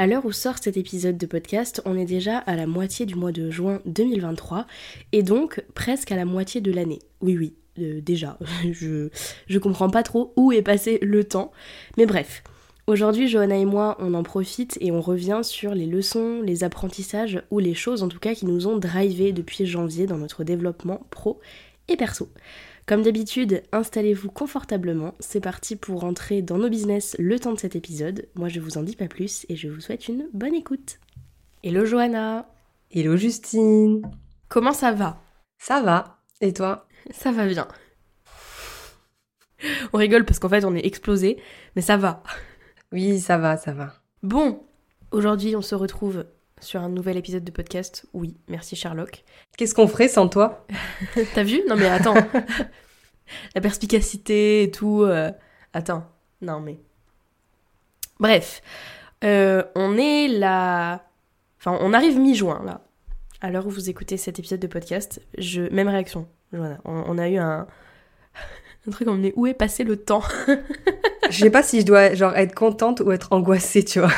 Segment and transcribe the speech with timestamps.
[0.00, 3.16] À l'heure où sort cet épisode de podcast, on est déjà à la moitié du
[3.16, 4.64] mois de juin 2023
[5.10, 7.00] et donc presque à la moitié de l'année.
[7.20, 8.38] Oui oui, euh, déjà,
[8.72, 9.08] je,
[9.48, 11.50] je comprends pas trop où est passé le temps,
[11.96, 12.44] mais bref.
[12.86, 17.42] Aujourd'hui, Johanna et moi, on en profite et on revient sur les leçons, les apprentissages
[17.50, 21.08] ou les choses en tout cas qui nous ont drivé depuis janvier dans notre développement
[21.10, 21.40] pro
[21.88, 22.28] et perso.
[22.88, 27.76] Comme d'habitude, installez-vous confortablement, c'est parti pour rentrer dans nos business le temps de cet
[27.76, 28.26] épisode.
[28.34, 30.98] Moi je vous en dis pas plus et je vous souhaite une bonne écoute.
[31.62, 32.48] Hello Johanna
[32.90, 34.00] Hello Justine
[34.48, 35.20] Comment ça va?
[35.58, 36.88] Ça va Et toi?
[37.10, 37.68] Ça va bien.
[39.92, 41.36] On rigole parce qu'en fait on est explosé,
[41.76, 42.22] mais ça va.
[42.90, 43.96] Oui, ça va, ça va.
[44.22, 44.62] Bon,
[45.10, 46.24] aujourd'hui on se retrouve
[46.60, 48.06] sur un nouvel épisode de podcast.
[48.12, 49.24] Oui, merci Sherlock.
[49.56, 50.66] Qu'est-ce qu'on ferait sans toi?
[51.34, 51.62] T'as vu?
[51.68, 52.14] Non mais attends.
[53.54, 55.02] La perspicacité et tout.
[55.02, 55.30] euh,
[55.72, 56.06] Attends.
[56.40, 56.78] Non mais.
[58.20, 58.62] Bref.
[59.24, 61.04] Euh, on est là.
[61.60, 62.80] Enfin, on arrive mi-juin là.
[63.40, 65.62] À l'heure où vous écoutez cet épisode de podcast, je...
[65.72, 66.26] même réaction.
[66.52, 67.66] On, on a eu un.
[68.86, 70.22] un truc, on est où est passé le temps?
[71.30, 74.10] Je sais pas si je dois genre être contente ou être angoissée, tu vois.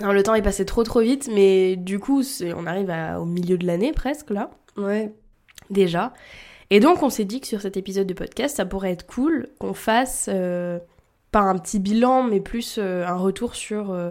[0.00, 2.22] Non, le temps est passé trop trop vite, mais du coup,
[2.56, 4.50] on arrive à- au milieu de l'année presque là.
[4.76, 5.12] Ouais.
[5.70, 6.12] déjà.
[6.70, 9.48] Et donc on s'est dit que sur cet épisode de podcast, ça pourrait être cool
[9.60, 10.78] qu'on fasse euh,
[11.30, 14.10] pas un petit bilan, mais plus euh, un retour sur euh,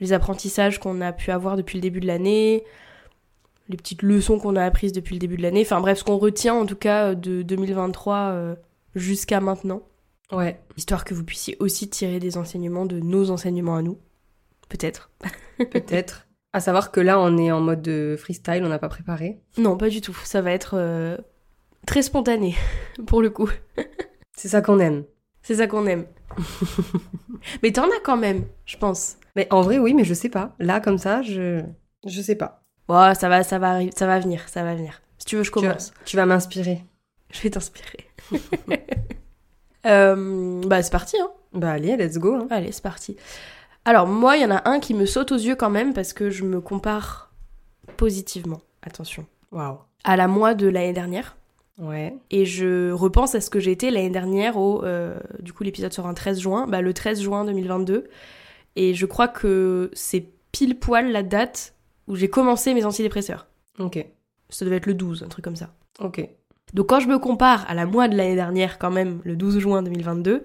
[0.00, 2.64] les apprentissages qu'on a pu avoir depuis le début de l'année,
[3.68, 6.18] les petites leçons qu'on a apprises depuis le début de l'année, enfin bref, ce qu'on
[6.18, 8.54] retient en tout cas de 2023 euh,
[8.94, 9.80] jusqu'à maintenant,
[10.30, 10.60] Ouais.
[10.76, 13.96] histoire que vous puissiez aussi tirer des enseignements de nos enseignements à nous.
[14.72, 15.10] Peut-être.
[15.70, 16.26] Peut-être.
[16.54, 19.42] À savoir que là, on est en mode de freestyle, on n'a pas préparé.
[19.58, 20.16] Non, pas du tout.
[20.24, 21.16] Ça va être euh,
[21.86, 22.54] très spontané,
[23.06, 23.50] pour le coup.
[24.34, 25.04] C'est ça qu'on aime.
[25.42, 26.06] C'est ça qu'on aime.
[27.62, 29.16] mais t'en as quand même, je pense.
[29.36, 30.54] Mais en vrai, oui, mais je sais pas.
[30.58, 31.62] Là, comme ça, je.
[32.06, 32.62] Je sais pas.
[32.88, 35.02] Ouais, ça va, ça va arriver, ça va venir, ça va venir.
[35.18, 35.92] Si tu veux, je Tu vas, commence.
[36.04, 36.82] tu vas m'inspirer.
[37.30, 38.08] Je vais t'inspirer.
[39.84, 41.30] Euh, bah, c'est parti, hein.
[41.52, 42.34] Bah, allez, let's go.
[42.34, 42.46] hein.
[42.50, 43.16] Allez, c'est parti.
[43.84, 46.12] Alors, moi, il y en a un qui me saute aux yeux quand même parce
[46.12, 47.32] que je me compare
[47.96, 48.60] positivement.
[48.82, 49.26] Attention.
[49.50, 49.78] Waouh.
[50.04, 51.36] À la moi de l'année dernière.
[51.78, 52.14] Ouais.
[52.30, 54.84] Et je repense à ce que j'ai été l'année dernière au.
[54.84, 56.66] euh, du coup, l'épisode sera un 13 juin.
[56.68, 58.08] Bah, le 13 juin 2022.
[58.76, 61.74] Et je crois que c'est pile poil la date
[62.08, 63.46] où j'ai commencé mes antidépresseurs.
[63.78, 64.04] Ok.
[64.48, 65.74] Ça devait être le 12, un truc comme ça.
[65.98, 66.26] Ok.
[66.74, 69.58] Donc quand je me compare à la moi de l'année dernière, quand même, le 12
[69.58, 70.44] juin 2022,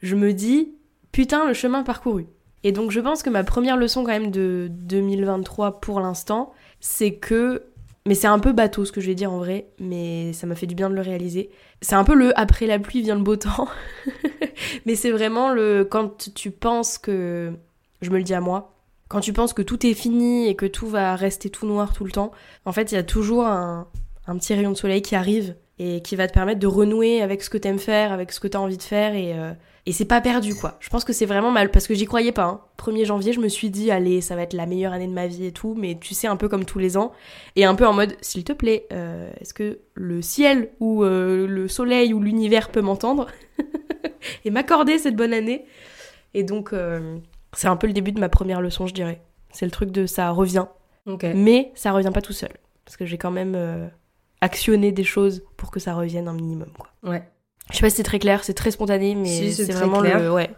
[0.00, 0.74] je me dis,
[1.12, 2.26] putain, le chemin parcouru.
[2.64, 7.14] Et donc je pense que ma première leçon quand même de 2023 pour l'instant, c'est
[7.14, 7.64] que...
[8.06, 10.54] Mais c'est un peu bateau ce que je vais dire en vrai, mais ça m'a
[10.54, 11.50] fait du bien de le réaliser.
[11.82, 13.68] C'est un peu le après la pluie vient le beau temps.
[14.86, 17.52] mais c'est vraiment le quand tu penses que...
[18.00, 18.74] Je me le dis à moi.
[19.08, 22.04] Quand tu penses que tout est fini et que tout va rester tout noir tout
[22.04, 22.30] le temps,
[22.64, 23.88] en fait il y a toujours un,
[24.26, 27.50] petit rayon de soleil qui arrive et qui va te permettre de renouer avec ce
[27.50, 29.52] que t'aimes faire, avec ce que t'as envie de faire et, euh,
[29.88, 30.76] et c'est pas perdu quoi.
[30.80, 32.44] Je pense que c'est vraiment mal parce que j'y croyais pas.
[32.44, 32.60] Hein.
[32.76, 35.26] 1er janvier, je me suis dit allez, ça va être la meilleure année de ma
[35.26, 37.10] vie et tout, mais tu sais un peu comme tous les ans
[37.56, 41.46] et un peu en mode s'il te plaît, euh, est-ce que le ciel ou euh,
[41.46, 43.28] le soleil ou l'univers peut m'entendre
[44.44, 45.64] et m'accorder cette bonne année?
[46.34, 47.16] Et donc euh,
[47.54, 49.22] c'est un peu le début de ma première leçon, je dirais.
[49.52, 50.66] C'est le truc de ça revient
[51.34, 52.52] mais ça revient pas tout seul.
[52.84, 53.90] Parce que j'ai quand même
[54.42, 56.68] actionné des choses pour que ça revienne un minimum.
[56.76, 56.90] Quoi.
[57.10, 57.26] Ouais.
[57.70, 60.18] Je sais pas si c'est très clair, c'est très spontané, mais Si, c'est vraiment clair.
[60.20, 60.32] le.
[60.32, 60.50] Ouais.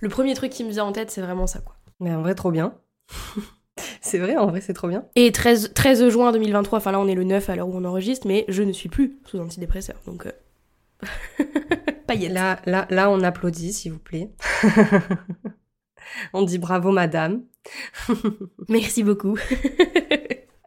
[0.00, 1.60] Le premier truc qui me vient en tête, c'est vraiment ça.
[1.60, 1.76] quoi.
[2.00, 2.74] Mais en vrai, trop bien.
[4.00, 5.04] c'est vrai, en vrai, c'est trop bien.
[5.14, 7.84] Et 13, 13 juin 2023, enfin là on est le 9 à l'heure où on
[7.84, 9.96] enregistre, mais je ne suis plus sous antidépresseur.
[10.06, 10.26] Donc.
[10.26, 10.32] Euh...
[12.06, 12.32] Paillettes.
[12.32, 14.30] Là, là, là, on applaudit, s'il vous plaît.
[16.32, 17.42] on dit bravo, madame.
[18.68, 19.38] Merci beaucoup.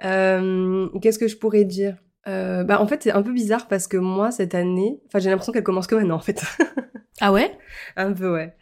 [0.04, 1.98] Euh, Qu'est-ce que je pourrais dire?
[2.28, 5.30] Euh, bah, en fait, c'est un peu bizarre parce que moi, cette année, enfin, j'ai
[5.30, 6.44] l'impression qu'elle commence que maintenant, en fait.
[7.22, 7.58] ah ouais?
[7.96, 8.54] Un peu, ouais.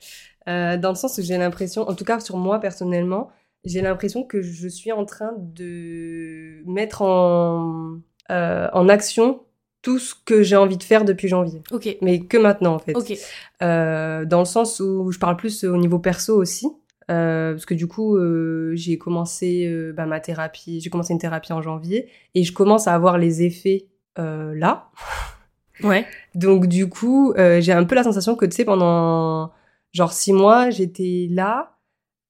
[0.48, 3.32] Euh, dans le sens où j'ai l'impression, en tout cas sur moi personnellement,
[3.64, 7.98] j'ai l'impression que je suis en train de mettre en,
[8.30, 9.42] euh, en action
[9.82, 11.62] tout ce que j'ai envie de faire depuis janvier.
[11.72, 11.98] Ok.
[12.02, 12.96] Mais que maintenant, en fait.
[12.96, 13.14] Ok.
[13.62, 16.68] Euh, dans le sens où je parle plus au niveau perso aussi.
[17.12, 21.20] Euh, parce que du coup, euh, j'ai commencé euh, bah, ma thérapie, j'ai commencé une
[21.20, 23.88] thérapie en janvier et je commence à avoir les effets
[24.20, 24.90] euh, là.
[25.84, 26.06] Ouais.
[26.36, 29.52] Donc du coup, euh, j'ai un peu la sensation que tu sais pendant
[29.92, 31.76] genre six mois, j'étais là,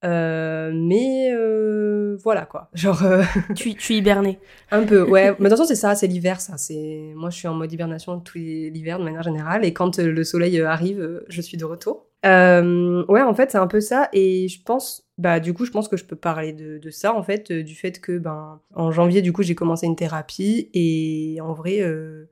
[0.04, 2.70] euh, mais euh, voilà quoi.
[2.76, 3.24] Genre euh,
[3.56, 4.40] tu, tu hibernais.
[4.72, 5.36] un peu, ouais.
[5.40, 6.58] Mais façon, c'est ça, c'est l'hiver, ça.
[6.58, 10.24] C'est moi, je suis en mode hibernation tout l'hiver de manière générale, et quand le
[10.24, 12.08] soleil arrive, je suis de retour.
[12.26, 15.72] Euh, ouais, en fait, c'est un peu ça, et je pense, bah, du coup, je
[15.72, 18.92] pense que je peux parler de, ça, en fait, euh, du fait que, ben, en
[18.92, 22.26] janvier, du coup, j'ai commencé une thérapie, et en vrai, euh,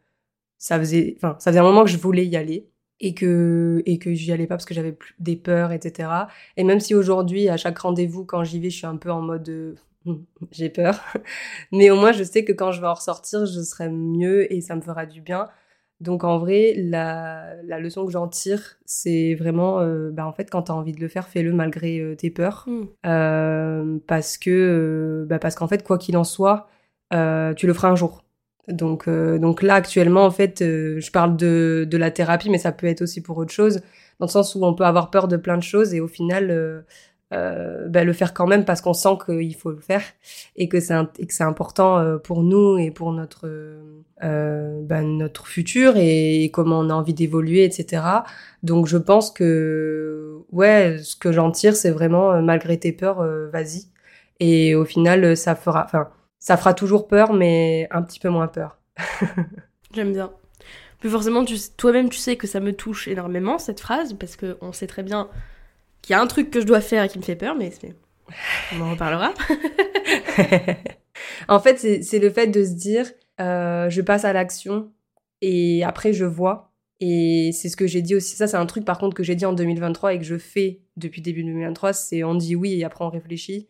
[0.57, 2.69] ça faisait, enfin, ça faisait un moment que je voulais y aller.
[2.99, 6.09] Et que, et que j'y allais pas parce que j'avais des peurs, etc.
[6.57, 9.21] Et même si aujourd'hui, à chaque rendez-vous, quand j'y vais, je suis un peu en
[9.21, 9.75] mode euh,
[10.51, 11.01] j'ai peur.
[11.71, 14.61] Mais au moins, je sais que quand je vais en ressortir, je serai mieux et
[14.61, 15.49] ça me fera du bien.
[16.01, 20.49] Donc en vrai, la, la leçon que j'en tire, c'est vraiment, euh, bah, en fait,
[20.49, 22.65] quand tu as envie de le faire, fais-le malgré euh, tes peurs.
[22.67, 22.83] Hmm.
[23.05, 26.67] Euh, parce que, euh, bah, parce qu'en fait, quoi qu'il en soit,
[27.11, 28.23] tu le feras un jour.
[28.67, 32.87] Donc, donc là, actuellement, en fait, je parle de, de la thérapie, mais ça peut
[32.87, 33.81] être aussi pour autre chose,
[34.19, 36.85] dans le sens où on peut avoir peur de plein de choses et au final,
[37.33, 40.03] euh, bah, le faire quand même parce qu'on sent qu'il faut le faire
[40.55, 40.93] et que c'est
[41.27, 43.47] que c'est important euh, pour nous et pour notre
[44.23, 48.03] euh, bah, notre futur et, comment on a envie d'évoluer, etc.
[48.61, 53.85] Donc je pense que ouais, ce que j'en tire, c'est vraiment malgré tes peurs, vas-y.
[54.39, 56.09] Et au final, ça fera, enfin,
[56.39, 58.77] ça fera toujours peur, mais un petit peu moins peur.
[59.93, 60.31] J'aime bien.
[60.99, 61.43] Plus forcément,
[61.77, 65.29] toi-même, tu sais que ça me touche énormément, cette phrase, parce qu'on sait très bien
[66.03, 67.71] qu'il y a un truc que je dois faire et qui me fait peur, mais
[68.73, 69.33] on en reparlera.
[71.47, 73.09] en fait, c'est le fait de se dire,
[73.41, 74.91] euh, je passe à l'action
[75.41, 76.71] et après je vois.
[76.99, 78.35] Et c'est ce que j'ai dit aussi.
[78.35, 80.81] Ça, c'est un truc par contre que j'ai dit en 2023 et que je fais
[80.95, 81.93] depuis début 2023.
[81.93, 83.67] C'est on dit oui et après on réfléchit.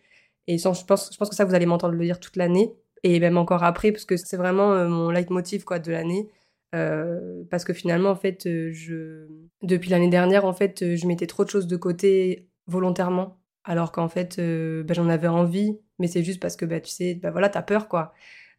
[0.48, 3.20] Et je pense, je pense que ça, vous allez m'entendre le dire toute l'année et
[3.20, 6.30] même encore après parce que c'est vraiment euh, mon leitmotiv quoi de l'année.
[6.74, 9.28] Euh, parce que finalement, en fait, euh, je
[9.62, 13.92] depuis l'année dernière, en fait, euh, je mettais trop de choses de côté volontairement, alors
[13.92, 14.40] qu'en fait,
[14.84, 17.62] bah, j'en avais envie, mais c'est juste parce que bah, tu sais, bah voilà, t'as
[17.62, 18.14] peur quoi.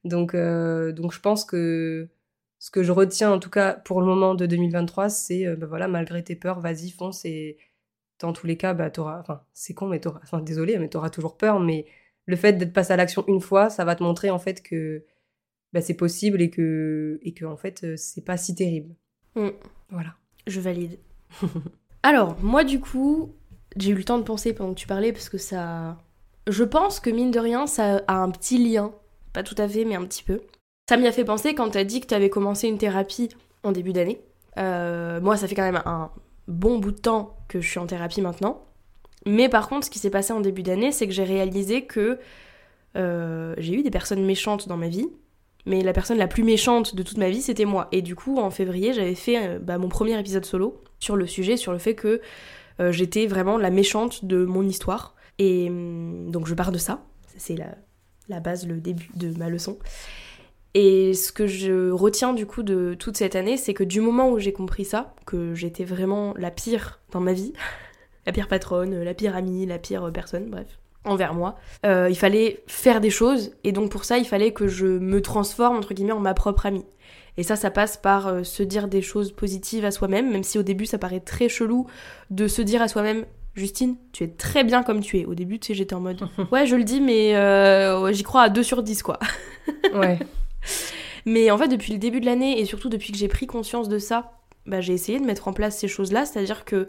[0.04, 2.08] Donc, donc je pense que
[2.58, 5.88] ce que je retiens en tout cas pour le moment de 2023, c'est bah voilà,
[5.88, 7.58] malgré tes peurs, vas-y, fonce et
[8.20, 11.10] dans tous les cas, bah t'auras, enfin c'est con, mais t'auras, enfin désolé, mais t'auras
[11.10, 11.86] toujours peur, mais
[12.26, 15.04] le fait d'être passé à l'action une fois, ça va te montrer en fait que
[15.74, 18.94] bah, c'est possible et que et que en fait euh, c'est pas si terrible.
[19.34, 19.48] Mm.
[19.90, 20.14] Voilà.
[20.46, 20.98] Je valide.
[22.02, 23.34] Alors, moi, du coup,
[23.76, 25.98] j'ai eu le temps de penser pendant que tu parlais, parce que ça.
[26.46, 28.92] Je pense que mine de rien, ça a un petit lien.
[29.32, 30.42] Pas tout à fait, mais un petit peu.
[30.88, 33.30] Ça m'y a fait penser quand t'as dit que t'avais commencé une thérapie
[33.62, 34.20] en début d'année.
[34.58, 36.10] Euh, moi, ça fait quand même un
[36.46, 38.62] bon bout de temps que je suis en thérapie maintenant.
[39.26, 42.18] Mais par contre, ce qui s'est passé en début d'année, c'est que j'ai réalisé que
[42.96, 45.08] euh, j'ai eu des personnes méchantes dans ma vie.
[45.66, 47.88] Mais la personne la plus méchante de toute ma vie, c'était moi.
[47.90, 51.26] Et du coup, en février, j'avais fait euh, bah, mon premier épisode solo sur le
[51.26, 52.20] sujet, sur le fait que
[52.80, 55.14] euh, j'étais vraiment la méchante de mon histoire.
[55.38, 57.04] Et hum, donc je pars de ça.
[57.36, 57.76] C'est la,
[58.28, 59.78] la base, le début de ma leçon.
[60.74, 64.30] Et ce que je retiens du coup de toute cette année, c'est que du moment
[64.30, 67.52] où j'ai compris ça, que j'étais vraiment la pire dans ma vie,
[68.26, 72.62] la pire patronne, la pire amie, la pire personne, bref, envers moi, euh, il fallait
[72.66, 73.52] faire des choses.
[73.64, 76.66] Et donc pour ça, il fallait que je me transforme, entre guillemets, en ma propre
[76.66, 76.84] amie.
[77.36, 80.58] Et ça, ça passe par euh, se dire des choses positives à soi-même, même si
[80.58, 81.86] au début ça paraît très chelou
[82.30, 83.24] de se dire à soi-même
[83.56, 85.26] Justine, tu es très bien comme tu es.
[85.26, 86.20] Au début, tu sais, j'étais en mode
[86.52, 89.18] Ouais, je le dis, mais euh, j'y crois à 2 sur 10, quoi.
[89.94, 90.18] Ouais.
[91.24, 93.88] Mais en fait, depuis le début de l'année, et surtout depuis que j'ai pris conscience
[93.88, 94.32] de ça,
[94.66, 96.88] bah, j'ai essayé de mettre en place ces choses-là, c'est-à-dire que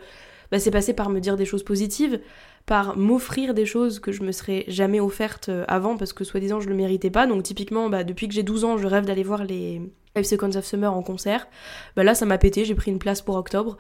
[0.52, 2.20] bah, c'est passé par me dire des choses positives,
[2.66, 6.60] par m'offrir des choses que je me serais jamais offertes euh, avant parce que soi-disant
[6.60, 7.28] je le méritais pas.
[7.28, 9.82] Donc typiquement, bah, depuis que j'ai 12 ans, je rêve d'aller voir les
[10.16, 11.48] Five Seconds of Summer en concert.
[11.96, 13.78] Bah, là, ça m'a pété, j'ai pris une place pour octobre.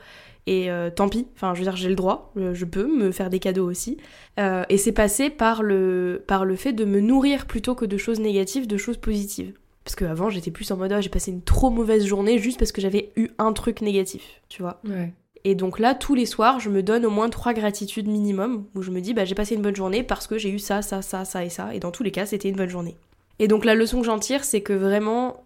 [0.47, 3.11] Et euh, tant pis, enfin je veux dire j'ai le droit, euh, je peux me
[3.11, 3.97] faire des cadeaux aussi.
[4.37, 8.19] Et c'est passé par le, par le fait de me nourrir plutôt que de choses
[8.19, 9.53] négatives, de choses positives.
[9.83, 12.71] Parce qu'avant j'étais plus en mode ah, j'ai passé une trop mauvaise journée juste parce
[12.71, 14.79] que j'avais eu un truc négatif, tu vois.
[14.87, 15.13] Ouais.
[15.47, 18.81] Et donc là, tous les soirs, je me donne au moins trois gratitudes minimum, où
[18.81, 21.03] je me dis, bah j'ai passé une bonne journée parce que j'ai eu ça, ça,
[21.03, 22.97] ça, ça et ça, et dans tous les cas, c'était une bonne journée.
[23.37, 25.43] Et donc la leçon que j'en tire, c'est que vraiment,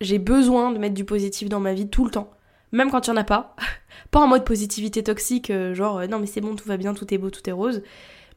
[0.00, 2.30] j'ai besoin de mettre du positif dans ma vie tout le temps.
[2.70, 3.56] Même quand il n'y en a pas.
[4.12, 6.94] pas en mode positivité toxique, euh, genre euh, non mais c'est bon, tout va bien,
[6.94, 7.82] tout est beau, tout est rose.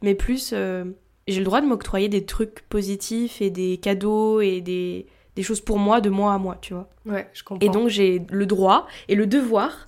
[0.02, 0.84] Mais plus, euh,
[1.28, 5.06] j'ai le droit de m'octroyer des trucs positifs et des cadeaux et des,
[5.36, 6.90] des choses pour moi, de moi à moi, tu vois.
[7.06, 7.64] Ouais, je comprends.
[7.64, 9.86] Et donc j'ai le droit et le devoir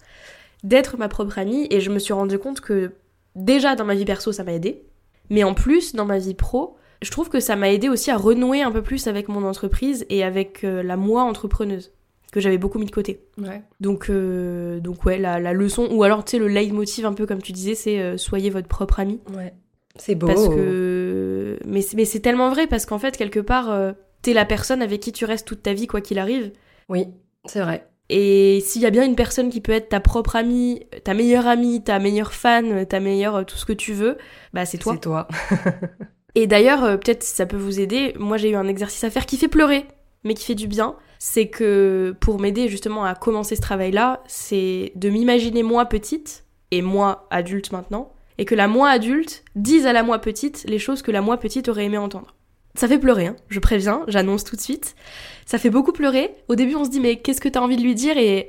[0.65, 2.91] d'être ma propre amie et je me suis rendu compte que
[3.35, 4.83] déjà dans ma vie perso ça m'a aidé,
[5.29, 8.17] mais en plus dans ma vie pro, je trouve que ça m'a aidé aussi à
[8.17, 11.91] renouer un peu plus avec mon entreprise et avec euh, la moi entrepreneuse
[12.31, 13.21] que j'avais beaucoup mis de côté.
[13.37, 13.61] Ouais.
[13.79, 17.25] Donc, euh, donc ouais, la, la leçon, ou alors tu sais, le leitmotiv un peu
[17.25, 19.21] comme tu disais, c'est euh, soyez votre propre ami.
[19.33, 19.53] Ouais.
[19.97, 20.27] C'est beau.
[20.27, 21.57] Parce que.
[21.65, 24.81] Mais, c'est- mais c'est tellement vrai, parce qu'en fait, quelque part, euh, t'es la personne
[24.81, 26.51] avec qui tu restes toute ta vie, quoi qu'il arrive.
[26.89, 27.07] Oui,
[27.45, 27.87] c'est vrai.
[28.09, 31.47] Et s'il y a bien une personne qui peut être ta propre amie, ta meilleure
[31.47, 34.17] amie, ta meilleure fan, ta meilleure euh, tout ce que tu veux,
[34.53, 34.93] bah c'est toi.
[34.93, 35.27] C'est toi.
[36.35, 38.13] Et d'ailleurs, euh, peut-être ça peut vous aider.
[38.19, 39.85] Moi, j'ai eu un exercice à faire qui fait pleurer,
[40.23, 40.95] mais qui fait du bien.
[41.17, 46.81] C'est que pour m'aider justement à commencer ce travail-là, c'est de m'imaginer moi petite et
[46.81, 51.01] moi adulte maintenant, et que la moi adulte dise à la moi petite les choses
[51.01, 52.35] que la moi petite aurait aimé entendre.
[52.75, 53.35] Ça fait pleurer, hein.
[53.47, 54.95] je préviens, j'annonce tout de suite.
[55.45, 56.31] Ça fait beaucoup pleurer.
[56.47, 58.47] Au début, on se dit mais qu'est-ce que t'as envie de lui dire et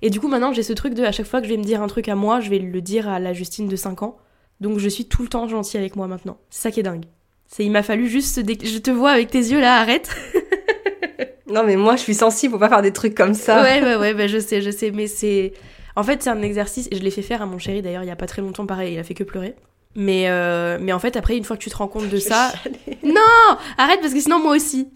[0.00, 1.64] et du coup maintenant j'ai ce truc de à chaque fois que je vais me
[1.64, 4.16] dire un truc à moi, je vais le dire à la Justine de 5 ans.
[4.60, 6.38] Donc je suis tout le temps gentille avec moi maintenant.
[6.50, 7.04] C'est ça qui est dingue.
[7.46, 10.10] C'est il m'a fallu juste se dé- je te vois avec tes yeux là, arrête.
[11.50, 13.62] Non, mais moi, je suis sensible, faut pas faire des trucs comme ça.
[13.62, 15.54] Ouais ouais ouais, bah, je sais, je sais mais c'est
[15.96, 18.06] en fait, c'est un exercice et je l'ai fait faire à mon chéri d'ailleurs il
[18.06, 19.54] y a pas très longtemps pareil, il a fait que pleurer.
[19.94, 22.52] Mais euh, mais en fait après une fois que tu te rends compte de ça,
[23.02, 24.90] non, arrête parce que sinon moi aussi.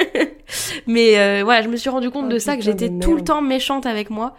[0.86, 3.22] mais euh, voilà, je me suis rendu compte Oh, de ça que j'étais tout le
[3.22, 4.34] temps méchante avec moi.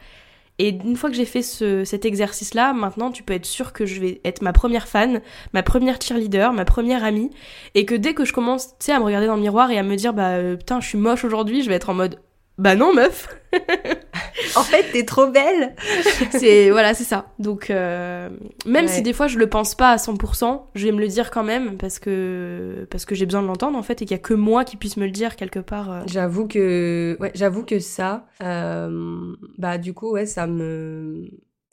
[0.60, 3.86] Et une fois que j'ai fait ce, cet exercice-là, maintenant tu peux être sûr que
[3.86, 5.22] je vais être ma première fan,
[5.52, 7.32] ma première cheerleader, ma première amie,
[7.74, 9.80] et que dès que je commence, tu sais, à me regarder dans le miroir et
[9.80, 12.20] à me dire, bah euh, putain, je suis moche aujourd'hui, je vais être en mode,
[12.58, 13.28] bah non meuf,
[14.56, 15.76] En fait, t'es trop belle.
[16.32, 17.28] c'est voilà, c'est ça.
[17.40, 18.30] Donc euh,
[18.66, 18.92] même Ouais.
[18.92, 21.44] si des fois je le pense pas à 100%, je vais me le dire quand
[21.44, 24.24] même parce que parce que j'ai besoin de l'entendre en fait et qu'il y a
[24.24, 25.92] que moi qui puisse me le dire quelque part.
[25.92, 26.02] euh.
[26.08, 31.26] J'avoue que, ouais, j'avoue que ça, euh, bah du coup, ouais, ça me,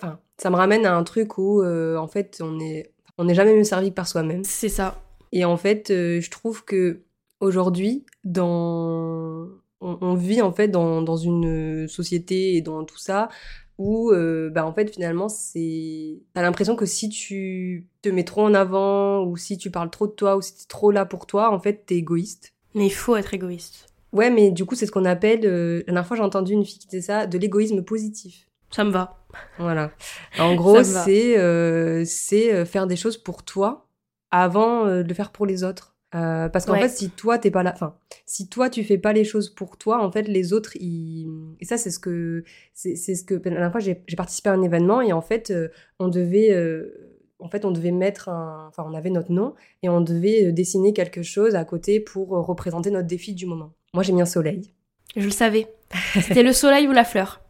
[0.03, 3.55] enfin, ça me ramène à un truc où, en fait, on est, on n'est jamais
[3.55, 4.45] mieux servi que par soi-même.
[4.45, 5.01] C'est ça.
[5.33, 7.01] Et en fait, je trouve que
[7.41, 9.47] aujourd'hui, dans,
[9.81, 13.29] on, on vit en fait dans, dans une société et dans tout ça
[13.81, 18.43] où, euh, bah en fait, finalement, c'est, t'as l'impression que si tu te mets trop
[18.43, 21.27] en avant ou si tu parles trop de toi ou si t'es trop là pour
[21.27, 22.53] toi, en fait, t'es égoïste.
[22.75, 23.87] Mais il faut être égoïste.
[24.13, 26.65] Ouais, mais du coup, c'est ce qu'on appelle, euh, la dernière fois, j'ai entendu une
[26.65, 28.47] fille qui disait ça, de l'égoïsme positif.
[28.71, 29.25] Ça me va.
[29.59, 29.91] Voilà.
[30.39, 33.89] En gros, c'est euh, c'est euh, faire des choses pour toi
[34.31, 35.97] avant euh, de le faire pour les autres.
[36.15, 36.81] Euh, parce qu'en Ouais.
[36.83, 37.95] fait, si toi t'es pas là, enfin,
[38.27, 41.29] si toi tu fais pas les choses pour toi, en fait, les autres, ils...
[41.61, 42.43] et ça, c'est ce que,
[42.75, 45.69] c'est ce que la dernière fois, j'ai participé à un événement et en fait, euh,
[46.01, 49.89] on devait, euh, en fait, on devait mettre un, enfin, on avait notre nom et
[49.89, 53.73] on devait euh, dessiner quelque chose à côté pour représenter notre défi du moment.
[53.95, 54.73] Moi, j'ai mis un soleil.
[55.17, 55.69] Je le savais.
[56.15, 57.41] C'était le soleil ou la fleur.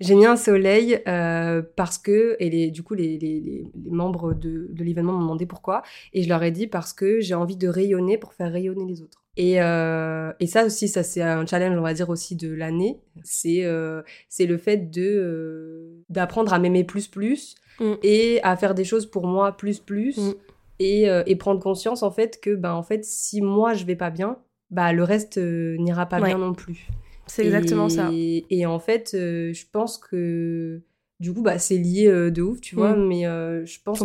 [0.00, 4.68] J'ai mis un soleil euh, parce que, et les, du coup, les, les, membres de,
[4.70, 5.82] de l'événement m'ont demandé pourquoi,
[6.12, 9.02] et je leur ai dit parce que j'ai envie de rayonner pour faire rayonner les
[9.02, 9.22] autres.
[9.36, 13.00] Et, euh, et ça aussi, ça c'est un challenge, on va dire aussi de l'année.
[13.24, 17.94] C'est euh, c'est le fait de d'apprendre à m'aimer plus plus Mm.
[18.04, 20.32] et à faire des choses pour moi plus plus Mm.
[20.78, 24.10] et, et prendre conscience en fait que ben en fait si moi je vais pas
[24.10, 24.38] bien,
[24.70, 26.28] bah le reste euh, n'ira pas Ouais.
[26.28, 26.86] bien non plus.
[27.26, 28.10] C'est exactement Et- ça.
[28.50, 30.82] Et en fait, euh, je pense que
[31.20, 33.06] du coup, bah, c'est lié euh, de ouf, tu vois, Mm.
[33.06, 33.98] mais euh, je pense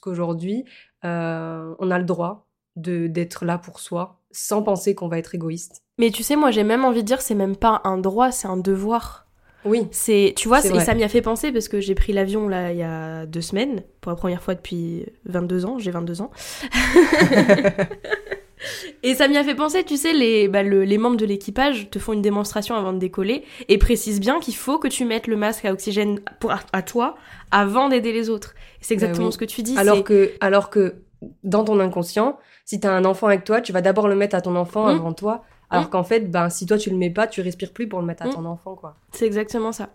[0.00, 0.64] qu'aujourd'hui-
[1.02, 5.82] on a le droit d'être là pour soi sans penser qu'on va être égoïste.
[5.98, 8.46] Mais tu sais, moi j'ai même envie de dire, c'est même pas un droit, c'est
[8.48, 9.26] un devoir.
[9.66, 12.48] Oui, C'est, tu vois, et ça m'y a fait penser parce que j'ai pris l'avion
[12.48, 15.78] là il y a deux semaines pour la première fois depuis 22 ans.
[15.78, 16.30] J'ai 22 ans.
[19.02, 21.90] et ça m'y a fait penser, tu sais, les, bah, le- les membres de l'équipage
[21.90, 25.26] te font une démonstration avant de décoller et précisent bien qu'il faut que tu mettes
[25.26, 27.16] le masque à oxygène pour, à, à toi
[27.50, 28.54] avant d'aider les autres.
[28.80, 29.32] C'est Bah exactement oui.
[29.32, 29.76] ce que tu dis.
[29.78, 30.96] alors que, alors que
[31.44, 34.36] dans ton inconscient, si tu as un enfant avec toi, tu vas d'abord le mettre
[34.36, 34.96] à ton enfant Mm.
[34.96, 35.44] avant toi.
[35.68, 35.90] Alors Mm.
[35.90, 38.22] qu'en fait, ben, si toi tu le mets pas, tu respires plus pour le mettre
[38.24, 38.32] à Mm.
[38.34, 38.96] ton enfant, quoi.
[39.12, 39.90] c'est exactement ça.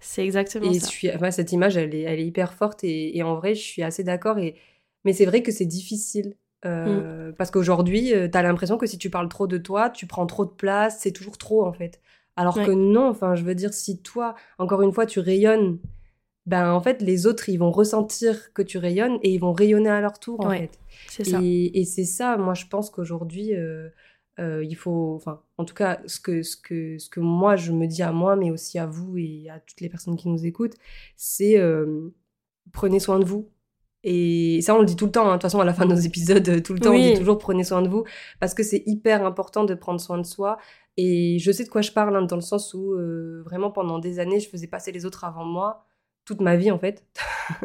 [0.00, 0.86] C'est exactement Et je ça.
[0.88, 3.62] suis, enfin, cette image, elle est, elle est hyper forte et, et en vrai, je
[3.62, 4.38] suis assez d'accord.
[4.38, 4.54] Et...
[5.04, 6.34] Mais c'est vrai que c'est difficile.
[6.64, 10.26] Euh, Parce qu'aujourd'hui, tu as l'impression que si tu parles trop de toi, tu prends
[10.26, 12.00] trop de place, c'est toujours trop en fait.
[12.36, 12.64] Alors Ouais.
[12.66, 15.78] que non, enfin, je veux dire, si toi, encore une fois, tu rayonnes,
[16.46, 19.90] ben en fait, les autres, ils vont ressentir que tu rayonnes et ils vont rayonner
[19.90, 20.78] à leur tour en Ouais, fait.
[21.06, 21.40] C'est ça.
[21.40, 23.88] Et, et c'est ça, moi, je pense qu'aujourd'hui, euh,
[24.40, 27.70] Euh, il faut, enfin, en tout cas, ce que, ce, que, ce que moi je
[27.72, 30.44] me dis à moi, mais aussi à vous et à toutes les personnes qui nous
[30.44, 30.74] écoutent,
[31.16, 32.10] c'est euh,
[32.72, 33.48] prenez soin de vous.
[34.04, 35.24] Et ça, on le dit tout le temps.
[35.26, 35.28] hein.
[35.30, 37.38] De toute façon, à la fin de nos épisodes, tout le temps, on dit toujours
[37.38, 38.04] prenez soin de vous
[38.38, 40.58] parce que c'est hyper important de prendre soin de soi.
[40.96, 43.98] Et je sais de quoi je parle, hein, dans le sens où euh, vraiment pendant
[43.98, 45.86] des années, je faisais passer les autres avant moi,
[46.24, 47.04] toute ma vie en fait.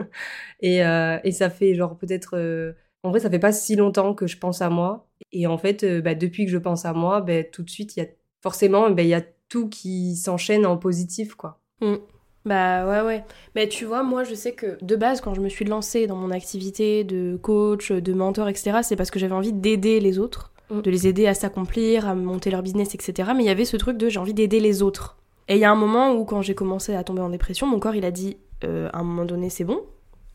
[0.62, 2.38] et, euh, et ça fait genre peut-être.
[2.38, 5.08] euh, en vrai, ça fait pas si longtemps que je pense à moi.
[5.32, 7.96] Et en fait, euh, bah, depuis que je pense à moi, bah, tout de suite,
[7.96, 8.08] il y a
[8.42, 11.60] forcément, bah, il y a tout qui s'enchaîne en positif, quoi.
[12.46, 13.24] Bah ouais, ouais.
[13.56, 16.16] Mais tu vois, moi, je sais que de base, quand je me suis lancée dans
[16.16, 20.52] mon activité de coach, de mentor, etc., c'est parce que j'avais envie d'aider les autres,
[20.70, 20.82] Mm.
[20.82, 23.32] de les aider à s'accomplir, à monter leur business, etc.
[23.36, 25.18] Mais il y avait ce truc de j'ai envie d'aider les autres.
[25.48, 27.80] Et il y a un moment où, quand j'ai commencé à tomber en dépression, mon
[27.80, 29.82] corps, il a dit euh, à un moment donné, c'est bon.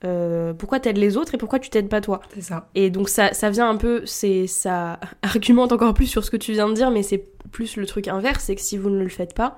[0.04, 2.20] Euh, pourquoi t'aides les autres et pourquoi tu t'aides pas toi?
[2.34, 2.68] C'est ça.
[2.74, 6.36] Et donc ça, ça vient un peu, c'est ça argumente encore plus sur ce que
[6.36, 9.02] tu viens de dire, mais c'est plus le truc inverse, c'est que si vous ne
[9.02, 9.56] le faites pas,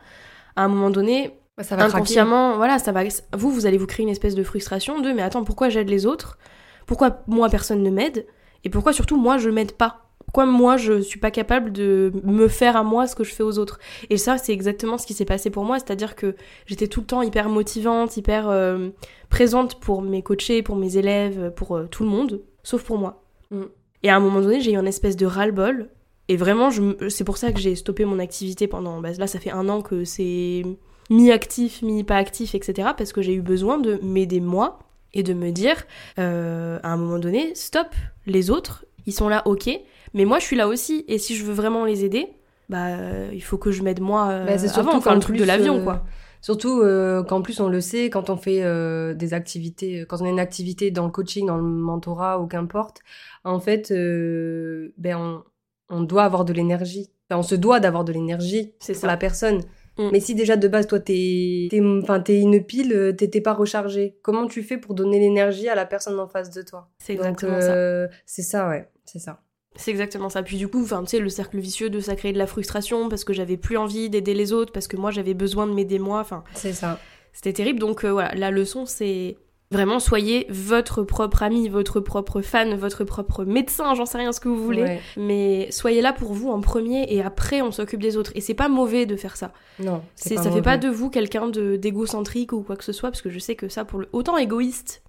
[0.57, 1.97] à un moment donné, Bah, ça va craquer.
[1.97, 3.03] inconsciemment, voilà, ça va,
[3.35, 6.05] vous, vous allez vous créer une espèce de frustration de, mais attends, pourquoi j'aide les
[6.05, 6.39] autres?
[6.87, 8.27] Pourquoi moi personne ne m'aide?
[8.65, 10.03] Et pourquoi surtout moi je m'aide pas?
[10.27, 13.43] Pourquoi moi je suis pas capable de me faire à moi ce que je fais
[13.43, 13.79] aux autres?
[14.11, 16.35] Et ça, c'est exactement ce qui s'est passé pour moi, c'est-à-dire que
[16.67, 18.91] j'étais tout le temps hyper motivante, hyper euh,
[19.31, 23.23] présente pour mes coachés, pour mes élèves, pour euh, tout le monde, sauf pour moi.
[23.51, 23.63] Mm.
[24.03, 25.89] Et à un moment donné, j'ai eu une espèce de ras-le-bol.
[26.29, 26.71] Et vraiment,
[27.09, 29.01] c'est pour ça que j'ai stoppé mon activité pendant.
[29.01, 30.65] bah, là, ça fait un an que c'est
[31.11, 32.91] mi-actif, mi-pas actif, etc.
[32.97, 34.79] Parce que j'ai eu besoin de m'aider moi
[35.15, 35.85] et de me dire,
[36.19, 37.89] euh, à un moment donné, stop,
[38.27, 39.71] les autres, ils sont là, ok,
[40.15, 41.05] mais moi, je suis là aussi.
[41.09, 42.27] Et si je veux vraiment les aider,
[42.69, 42.97] bah,
[43.33, 45.45] il faut que je m'aide moi euh, Bah, c'est surtout avant, enfin, le truc de
[45.45, 46.05] l'avion, euh, quoi.
[46.43, 50.27] Surtout euh, qu'en plus on le sait, quand on fait euh, des activités, quand on
[50.27, 53.01] a une activité dans le coaching, dans le mentorat ou qu'importe,
[53.43, 55.43] en fait, euh, ben on,
[55.89, 57.11] on doit avoir de l'énergie.
[57.29, 59.07] Enfin, on se doit d'avoir de l'énergie C'est pour ça.
[59.09, 59.63] la personne.
[59.99, 60.09] Mm.
[60.13, 63.41] Mais si déjà de base toi t'es, t'es, enfin t'es une pile, euh, t'es t'es
[63.41, 64.17] pas rechargé.
[64.23, 66.89] Comment tu fais pour donner l'énergie à la personne en face de toi?
[66.99, 67.75] C'est Donc, exactement ça.
[67.75, 69.41] euh, C'est ça, ouais, c'est ça.
[69.79, 70.43] C'est exactement ça.
[70.43, 73.09] Puis du coup, enfin, tu sais, le cercle vicieux de ça créer de la frustration
[73.11, 75.99] parce que j'avais plus envie d'aider les autres, parce que moi j'avais besoin de m'aider
[75.99, 76.21] moi.
[76.21, 76.99] Enfin, C'est ça.
[77.33, 77.79] c'était terrible.
[77.79, 79.37] Donc euh, voilà, la leçon c'est
[79.71, 84.41] vraiment soyez votre propre ami, votre propre fan, votre propre médecin, j'en sais rien ce
[84.41, 84.83] que vous voulez.
[84.83, 85.01] Ouais.
[85.17, 88.31] Mais soyez là pour vous en premier et après on s'occupe des autres.
[88.35, 89.53] Et c'est pas mauvais de faire ça.
[89.81, 93.11] Non, C'est, ça fait pas de vous quelqu'un de, d'égocentrique ou quoi que ce soit,
[93.11, 94.09] parce que je sais que ça, pour le.
[94.13, 95.03] Autant égoïste,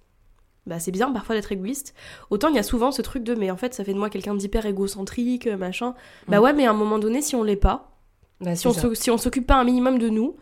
[0.66, 1.94] bah c'est bien parfois d'être égoïste,
[2.28, 4.10] autant il y a souvent ce truc de mais en fait ça fait de moi
[4.10, 5.94] quelqu'un d'hyper égocentrique, machin.
[6.26, 6.42] Bah Mm.
[6.42, 7.92] ouais, mais à un moment donné, si on l'est pas,
[8.40, 10.36] Bah, si on, si on s'occupe pas un minimum de nous,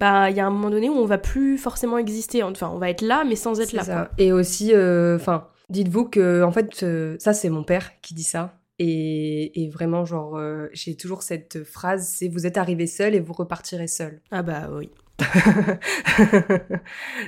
[0.00, 2.42] bah il y a un moment donné où on va plus forcément exister.
[2.42, 3.84] Enfin, on va être là, mais sans être là.
[3.84, 3.92] ça.
[3.92, 4.10] quoi.
[4.18, 8.22] Et aussi, euh, enfin, dites-vous que, en fait, euh, ça, c'est mon père qui dit
[8.22, 8.54] ça.
[8.78, 13.20] Et, et vraiment, genre, euh, j'ai toujours cette phrase, c'est vous êtes arrivé seul et
[13.20, 14.20] vous repartirez seul.
[14.30, 14.90] Ah bah oui.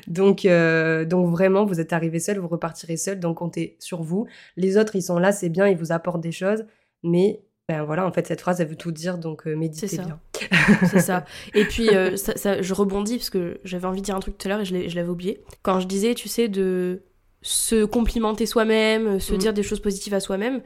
[0.06, 3.18] donc, euh, donc vraiment, vous êtes arrivé seul, vous repartirez seul.
[3.18, 4.26] Donc, comptez sur vous.
[4.56, 6.64] Les autres, ils sont là, c'est bien, ils vous apportent des choses.
[7.02, 9.18] Mais, ben voilà, en fait, cette phrase, elle veut tout dire.
[9.18, 10.20] Donc, euh, méditez bien.
[10.90, 11.24] C'est ça.
[11.54, 14.36] Et puis, euh, ça, ça- je rebondis parce que j'avais envie de dire un truc
[14.38, 15.40] tout à l'heure et je l'avais oublié.
[15.62, 17.02] Quand je disais, tu sais, de
[17.42, 19.38] se complimenter soi-même, se Mhm.
[19.38, 20.60] dire des choses positives à soi-même,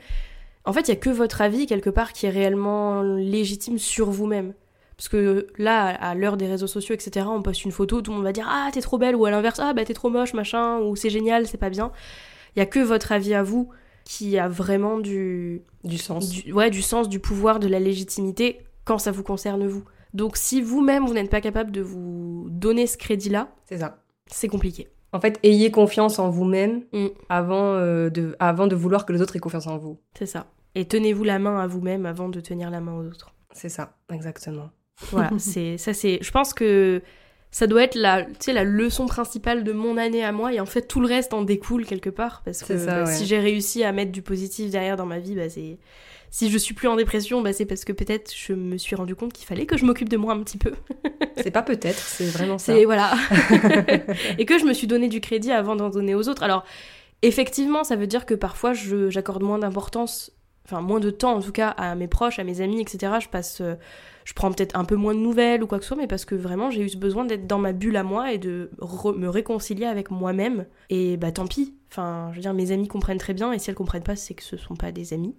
[0.64, 4.10] en fait, il y a que votre avis, quelque part, qui est réellement légitime sur
[4.10, 4.54] vous-même.
[4.96, 8.16] Parce que là, à l'heure des réseaux sociaux, etc., on poste une photo, tout le
[8.16, 10.34] monde va dire Ah, t'es trop belle, ou à l'inverse, Ah, bah t'es trop moche,
[10.34, 11.90] machin, ou c'est génial, c'est pas bien.
[12.56, 13.70] Il y a que votre avis à vous
[14.04, 16.28] qui a vraiment du, Du sens.
[16.30, 19.84] du, ouais, du sens, du pouvoir, de la légitimité quand ça vous concerne vous.
[20.12, 23.98] Donc si vous-même, vous n'êtes pas capable de vous donner ce crédit-là, C'est ça.
[24.26, 24.88] c'est compliqué.
[25.12, 27.06] En fait, ayez confiance en vous-même Mm.
[27.28, 29.98] avant, euh, de, avant de vouloir que les autres aient confiance en vous.
[30.18, 30.46] C'est ça.
[30.74, 33.32] Et tenez-vous la main à vous-même avant de tenir la main aux autres.
[33.52, 34.70] C'est ça, exactement.
[35.10, 37.00] Voilà, c'est ça c'est je pense que
[37.52, 40.58] ça doit être la tu sais la leçon principale de mon année à moi et
[40.60, 43.12] en fait tout le reste en découle quelque part parce que ça, bah, ouais.
[43.14, 45.78] si j'ai réussi à mettre du positif derrière dans ma vie bah c'est
[46.34, 49.14] si je suis plus en dépression bah c'est parce que peut-être je me suis rendu
[49.14, 50.72] compte qu'il fallait que je m'occupe de moi un petit peu
[51.44, 52.72] C'est pas peut-être, c'est vraiment ça.
[52.72, 53.12] C'est voilà.
[54.38, 56.42] et que je me suis donné du crédit avant d'en donner aux autres.
[56.42, 56.64] Alors,
[57.22, 60.32] effectivement, ça veut dire que parfois j'accorde moins d'importance,
[60.64, 63.14] enfin moins de temps en tout cas à mes proches, à mes amis, etc.
[63.20, 63.74] Je passe, euh,
[64.24, 66.24] je prends peut-être un peu moins de nouvelles ou quoi que ce soit, mais parce
[66.24, 69.28] que vraiment j'ai eu ce besoin d'être dans ma bulle à moi et de me
[69.28, 70.66] réconcilier avec moi-même.
[70.88, 71.74] Et bah tant pis.
[71.90, 74.34] Enfin, je veux dire, mes amis comprennent très bien et si elles comprennent pas, c'est
[74.34, 75.34] que ce sont pas des amis.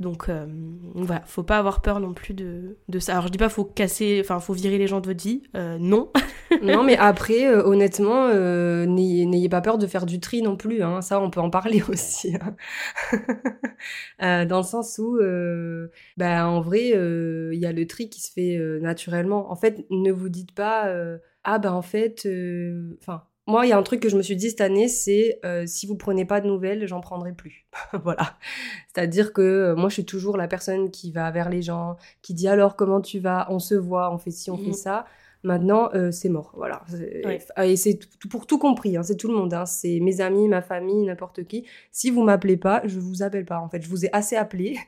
[0.00, 0.46] Donc euh,
[0.94, 3.12] voilà, faut pas avoir peur non plus de, de ça.
[3.12, 5.78] Alors je dis pas faut casser, enfin faut virer les gens de votre vie, euh,
[5.78, 6.10] non.
[6.62, 8.28] non mais après, euh, honnêtement,
[8.86, 10.82] n'ayez pas peur de faire du tri non plus.
[10.82, 11.00] Hein.
[11.00, 12.36] Ça, on peut en parler aussi.
[14.20, 14.46] Hein.
[14.46, 15.20] dans le sens où,
[16.16, 19.50] bah, en vrai, il y a le tri qui se fait naturellement.
[19.52, 20.92] En fait, ne vous dites pas,
[21.44, 22.26] ah bah en fait,
[23.00, 25.38] enfin moi, il y a un truc que je me suis dit cette année, c'est
[25.44, 27.66] euh, si vous prenez pas de nouvelles, j'en prendrai plus.
[28.04, 28.38] voilà.
[28.92, 32.32] C'est-à-dire que euh, moi, je suis toujours la personne qui va vers les gens, qui
[32.32, 34.74] dit alors comment tu vas, on se voit, on fait ci, on fait mmh.
[34.74, 35.04] ça.
[35.44, 36.52] Maintenant, euh, c'est mort.
[36.56, 36.82] Voilà.
[37.62, 37.98] Et c'est
[38.30, 38.96] pour tout compris.
[38.96, 39.52] Hein, c'est tout le monde.
[39.52, 41.66] Hein, c'est mes amis, ma famille, n'importe qui.
[41.92, 43.58] Si vous m'appelez pas, je vous appelle pas.
[43.58, 44.78] En fait, je vous ai assez appelé.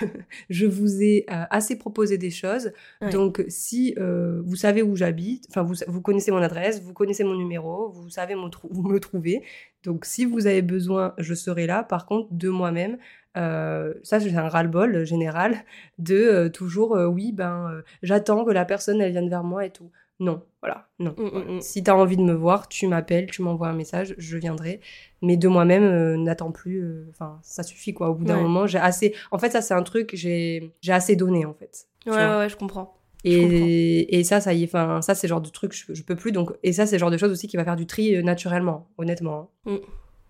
[0.50, 2.72] je vous ai euh, assez proposé des choses.
[3.12, 7.22] Donc, si euh, vous savez où j'habite, enfin, vous, vous connaissez mon adresse, vous connaissez
[7.22, 9.42] mon numéro, vous savez me trouver.
[9.84, 11.82] Donc, si vous avez besoin, je serai là.
[11.82, 12.96] Par contre, de moi-même,
[13.36, 15.58] euh, ça, c'est un ras-le-bol général
[15.98, 20.42] de toujours, oui, ben, j'attends que la personne, elle vienne vers moi et tout non,
[20.62, 21.14] voilà, non.
[21.18, 21.60] Mm, mm, mm.
[21.60, 24.80] Si tu as envie de me voir, tu m'appelles, tu m'envoies un message, je viendrai.
[25.20, 26.82] Mais de moi-même, euh, n'attends plus.
[26.82, 28.08] Euh, enfin, ça suffit quoi.
[28.08, 29.14] Au bout d'un moment, j'ai assez.
[29.30, 31.86] En fait, ça c'est un truc, j'ai j'ai assez donné en fait.
[32.06, 32.94] Ouais, ouais, je comprends.
[33.24, 34.66] Et, et ça, ça y est.
[34.66, 36.32] Enfin, ça c'est le genre de truc, je, je, peux plus.
[36.32, 38.22] Donc, et ça, c'est le genre de choses aussi qui va faire du tri euh,
[38.22, 39.50] naturellement, honnêtement.
[39.66, 39.78] Hein.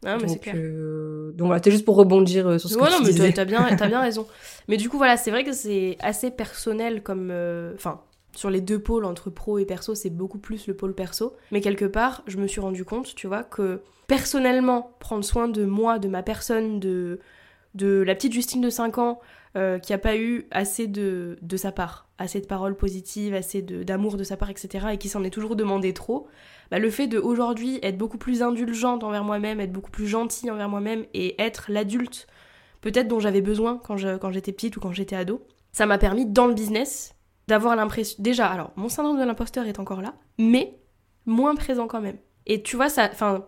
[0.05, 0.55] Ah, mais c'est clair.
[1.35, 3.89] donc voilà, t'es juste pour rebondir sur ce que tu non, mais t'as bien, as
[3.89, 4.27] bien raison.
[4.69, 7.33] Mais du coup, voilà, c'est vrai que c'est assez personnel comme.
[7.75, 8.01] Enfin,
[8.37, 11.35] sur les deux pôles entre pro et perso, c'est beaucoup plus le pôle perso.
[11.51, 15.65] Mais quelque part, je me suis rendu compte, tu vois, que personnellement, prendre soin de
[15.65, 17.21] moi, de ma personne, de,
[17.75, 19.21] de la petite Justine de 5 ans,
[19.57, 23.63] euh, qui a pas eu assez de, de sa part, assez de paroles positives, assez
[23.63, 26.29] d'amour de, sa part, etc., et qui s'en est toujours demandé trop,
[26.71, 30.51] bah, le fait de aujourd'hui être beaucoup plus indulgente envers moi-même, être beaucoup plus gentille
[30.51, 32.27] envers moi-même et être l'adulte
[32.87, 36.47] peut-être dont j'avais besoin quand j'étais petite ou quand j'étais ado, ça m'a permis dans
[36.47, 37.16] le business
[37.49, 38.17] d'avoir l'impression.
[38.19, 40.79] Déjà, alors, mon syndrome de l'imposteur est encore là, mais
[41.27, 42.19] moins présent quand même.
[42.47, 43.09] Et tu vois, ça.
[43.13, 43.47] Enfin,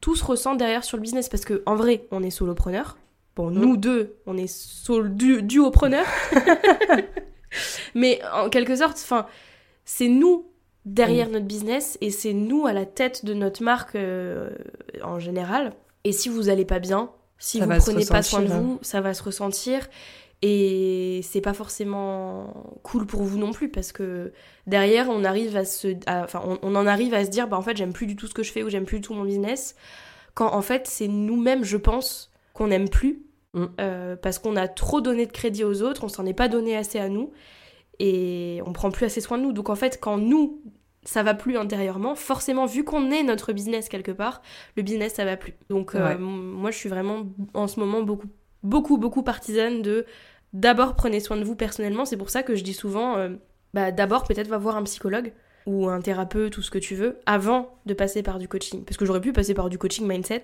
[0.00, 2.98] tout se ressent derrière sur le business parce que, en vrai, on est solopreneur.
[3.34, 3.80] Bon, nous mm.
[3.80, 6.06] deux, on est sol du, duopreneur.
[7.94, 9.26] mais en quelque sorte, enfin,
[9.84, 10.46] c'est nous
[10.84, 11.32] derrière mm.
[11.32, 14.50] notre business et c'est nous à la tête de notre marque euh,
[15.02, 15.74] en général.
[16.04, 18.78] Et si vous allez pas bien, si vous prenez pas soin de vous, hein.
[18.82, 19.86] ça va se ressentir.
[20.42, 24.32] Et c'est pas forcément cool pour vous non plus parce que
[24.66, 27.74] derrière on arrive à se, enfin on, en arrive à se dire bah en fait
[27.74, 29.76] j'aime plus du tout ce que je fais ou j'aime plus du tout mon business
[30.34, 33.22] quand en fait c'est nous-mêmes je pense qu'on n'aime plus
[33.54, 33.64] mm.
[33.80, 36.76] euh, parce qu'on a trop donné de crédit aux autres, on s'en est pas donné
[36.76, 37.32] assez à nous
[37.98, 39.52] et on prend plus assez soin de nous.
[39.52, 40.60] Donc en fait quand nous
[41.02, 44.42] ça va plus intérieurement, forcément vu qu'on est notre business quelque part,
[44.76, 45.54] le business ça va plus.
[45.70, 48.28] Donc euh, moi je suis vraiment en ce moment beaucoup
[48.66, 50.04] beaucoup, beaucoup partisane de
[50.52, 52.04] d'abord prenez soin de vous personnellement.
[52.04, 53.30] C'est pour ça que je dis souvent, euh,
[53.74, 55.32] bah, d'abord peut-être va voir un psychologue
[55.66, 58.84] ou un thérapeute ou ce que tu veux avant de passer par du coaching.
[58.84, 60.42] Parce que j'aurais pu passer par du coaching mindset,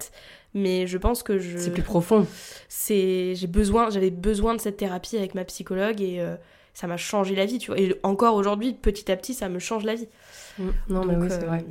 [0.52, 1.58] mais je pense que je...
[1.58, 2.26] C'est plus profond.
[2.68, 3.34] C'est...
[3.34, 6.34] J'ai besoin, j'avais besoin de cette thérapie avec ma psychologue et euh,
[6.74, 7.78] ça m'a changé la vie, tu vois.
[7.78, 10.08] Et encore aujourd'hui, petit à petit, ça me change la vie.
[10.58, 10.68] Mm.
[10.88, 11.64] Non, mais oui, c'est vrai.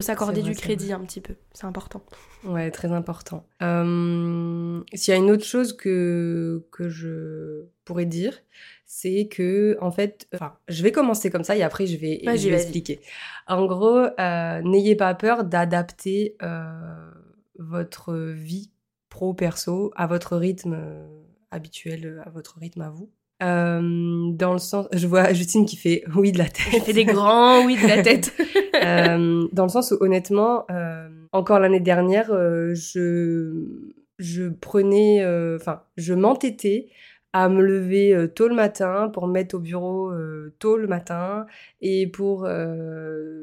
[0.00, 2.02] Euh, s'accorder du crédit un petit peu, c'est important.
[2.44, 3.44] Ouais, très important.
[3.62, 8.38] Euh, S'il y a une autre chose que, que je pourrais dire,
[8.86, 12.48] c'est que, en fait, enfin, je vais commencer comme ça et après je vais, je
[12.48, 13.00] vais expliquer.
[13.46, 17.10] En gros, euh, n'ayez pas peur d'adapter euh,
[17.58, 18.70] votre vie
[19.08, 21.06] pro-perso à votre rythme euh,
[21.50, 23.10] habituel, à votre rythme à vous.
[23.42, 26.66] Euh, dans le sens, je vois Justine qui fait oui de la tête.
[26.72, 28.32] Je fais des grands oui de la tête.
[28.88, 35.24] euh, dans le sens où honnêtement, euh, encore l'année dernière, euh, je prenais,
[35.56, 36.88] enfin, je m'entêtais
[37.34, 40.12] à me lever tôt le matin pour me mettre au bureau
[40.58, 41.46] tôt le matin
[41.82, 42.48] et pour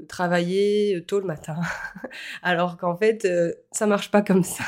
[0.08, 1.56] travailler tôt le matin.
[2.44, 3.28] Alors qu'en fait,
[3.72, 4.64] ça marche pas comme ça.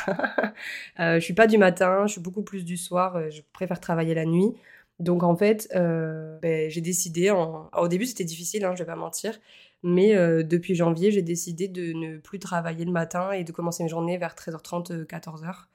[0.99, 3.29] je suis pas du matin, je suis beaucoup plus du soir.
[3.29, 4.53] je préfère travailler la nuit.
[4.99, 9.37] Donc en fait, ben, j'ai décidé, au début c'était difficile, hein, je vais pas mentir,
[9.83, 13.83] mais euh, depuis janvier j'ai décidé de ne plus travailler le matin et de commencer
[13.83, 15.67] mes journées vers 13h30, 14h.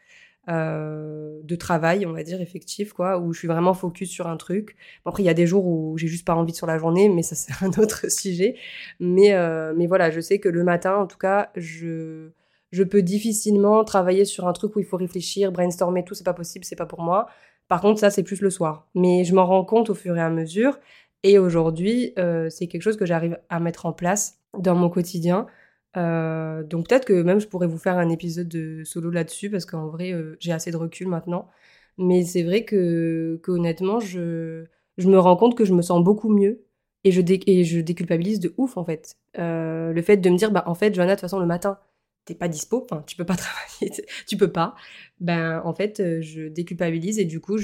[0.49, 4.37] Euh, de travail, on va dire, effectif, quoi, où je suis vraiment focus sur un
[4.37, 4.77] truc.
[5.05, 7.23] après, il y a des jours où j'ai juste pas envie sur la journée, mais
[7.23, 8.57] ça, c'est un autre sujet.
[8.99, 12.31] Mais, euh, mais voilà, je sais que le matin, en tout cas, je,
[12.73, 16.35] je peux difficilement travailler sur un truc où il faut réfléchir, brainstormer, tout, c'est pas
[16.35, 17.29] possible, c'est pas pour moi.
[17.69, 18.89] Par contre, ça, c'est plus le soir.
[18.95, 20.79] Mais je m'en rends compte au fur et à mesure.
[21.23, 25.47] Et aujourd'hui, euh, c'est quelque chose que j'arrive à mettre en place dans mon quotidien.
[25.97, 29.67] Euh, donc peut-être que même je pourrais vous faire un épisode de solo là-dessus parce
[29.67, 31.49] qu'en vrai, euh, j'ai assez de recul maintenant.
[31.99, 34.65] Mais c'est vrai que, honnêtement, je,
[34.99, 36.65] me rends compte que je me sens beaucoup mieux
[37.05, 39.17] et je, déculpabilise de ouf en fait.
[39.37, 41.79] Le fait de me dire, bah en fait, Johanna, de toute façon, le matin,
[42.25, 43.93] t'es pas dispo, enfin, tu peux pas travailler,
[44.27, 44.75] tu peux pas.
[45.21, 47.59] Ben en fait, je déculpabilise et du coup,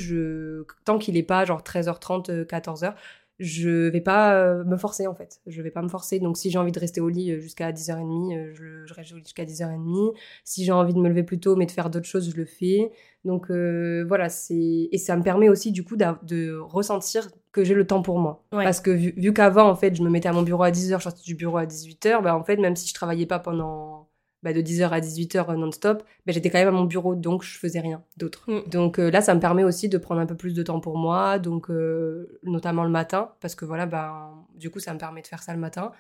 [0.85, 2.95] tant qu'il est pas genre 13h30, 14h,
[3.39, 5.41] je vais pas euh, me forcer en fait.
[5.47, 6.19] Je vais pas me forcer.
[6.19, 9.13] Donc si j'ai envie de rester au lit euh, jusqu'à 10h30, euh, je, je, reste
[9.13, 10.15] au lit jusqu'à 10h30.
[10.45, 12.45] Si j'ai envie de me lever plus tôt mais de faire d'autres choses, je le
[12.45, 12.91] fais.
[13.25, 17.87] Donc voilà, c'est et ça me permet aussi du coup de ressentir que j'ai le
[17.87, 18.45] temps pour moi.
[18.51, 20.99] Parce que vu, vu qu'avant en fait, je me mettais à mon bureau à 10h,
[20.99, 24.08] je sortais du bureau à 18h, bah en fait, même si je travaillais pas pendant
[24.43, 27.59] bah, de 10h à 18h non-stop, bah, j'étais quand même à mon bureau, donc je
[27.59, 28.45] faisais rien d'autre.
[28.47, 28.69] Mm.
[28.69, 30.97] Donc euh, là, ça me permet aussi de prendre un peu plus de temps pour
[30.97, 35.23] moi, donc euh, notamment le matin, parce que voilà, bah, du coup, ça me permet
[35.23, 35.93] de faire ça le matin.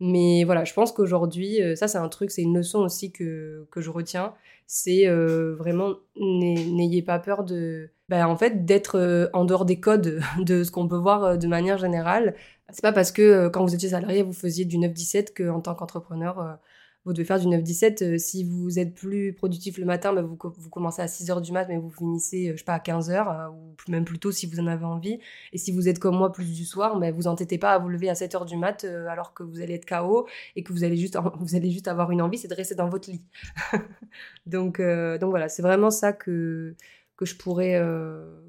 [0.00, 3.66] Mais voilà, je pense qu'aujourd'hui, euh, ça c'est un truc, c'est une leçon aussi que,
[3.70, 4.34] que je retiens,
[4.66, 10.64] c'est vraiment n'ayez pas peur de, bah, en fait, d'être en dehors des codes de
[10.64, 12.34] ce qu'on peut voir de manière générale.
[12.70, 16.58] C'est pas parce que quand vous étiez salarié, vous faisiez du 9-17 qu'en tant qu'entrepreneur,
[17.04, 18.02] vous devez faire du 9-17.
[18.02, 21.52] Euh, si vous êtes plus productif le matin, bah, vous, vous, commencez à 6h du
[21.52, 24.32] mat, mais vous finissez, euh, je sais pas, à 15h, euh, ou même plus tôt
[24.32, 25.18] si vous en avez envie.
[25.52, 27.88] Et si vous êtes comme moi plus du soir, bah, vous entêtez pas à vous
[27.88, 30.96] lever à 7h du mat alors que vous allez être KO et que vous allez
[30.96, 33.24] juste, vous allez juste avoir une envie, c'est de rester dans votre lit.
[34.46, 36.74] donc, donc voilà, c'est vraiment ça que,
[37.16, 37.80] que, je pourrais,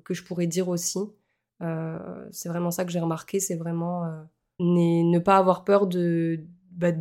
[0.04, 1.00] que je pourrais dire aussi.
[2.32, 4.04] c'est vraiment ça que j'ai remarqué, c'est vraiment
[4.60, 6.40] ne pas avoir peur de,
[6.72, 6.92] bah,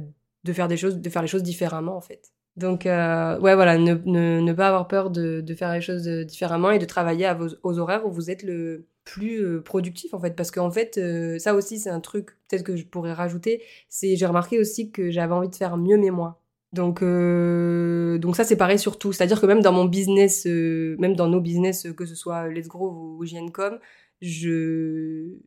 [0.44, 2.32] de faire des choses, de faire les choses différemment en fait.
[2.56, 6.24] Donc euh, ouais voilà, ne, ne, pas avoir peur de, de, faire les choses euh,
[6.24, 10.14] différemment et de travailler à vos, aux horaires où vous êtes le plus euh, productif
[10.14, 10.36] en fait.
[10.36, 11.00] Parce qu'en fait
[11.38, 15.10] ça aussi c'est un truc peut-être que je pourrais rajouter c'est j'ai remarqué aussi que
[15.10, 16.36] j'avais envie de faire mieux mais moins
[16.72, 19.12] donc donc ça c'est pareil sur tout.
[19.12, 22.48] C'est à dire que même dans mon business même dans nos business que ce soit
[22.48, 23.78] Let's Grow ou JNCom
[24.20, 25.38] je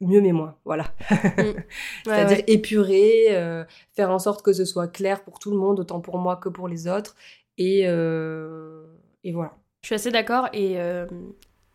[0.00, 0.84] mieux mais moins, voilà.
[1.10, 1.60] Mm.
[2.04, 6.00] C'est-à-dire épurer, euh, faire en sorte que ce soit clair pour tout le monde, autant
[6.00, 7.16] pour moi que pour les autres.
[7.58, 8.84] Et, euh,
[9.24, 9.54] et voilà.
[9.82, 11.06] Je suis assez d'accord et euh,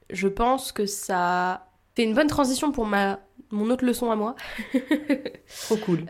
[0.09, 4.35] je pense que ça fait une bonne transition pour ma mon autre leçon à moi.
[5.63, 6.05] Trop cool.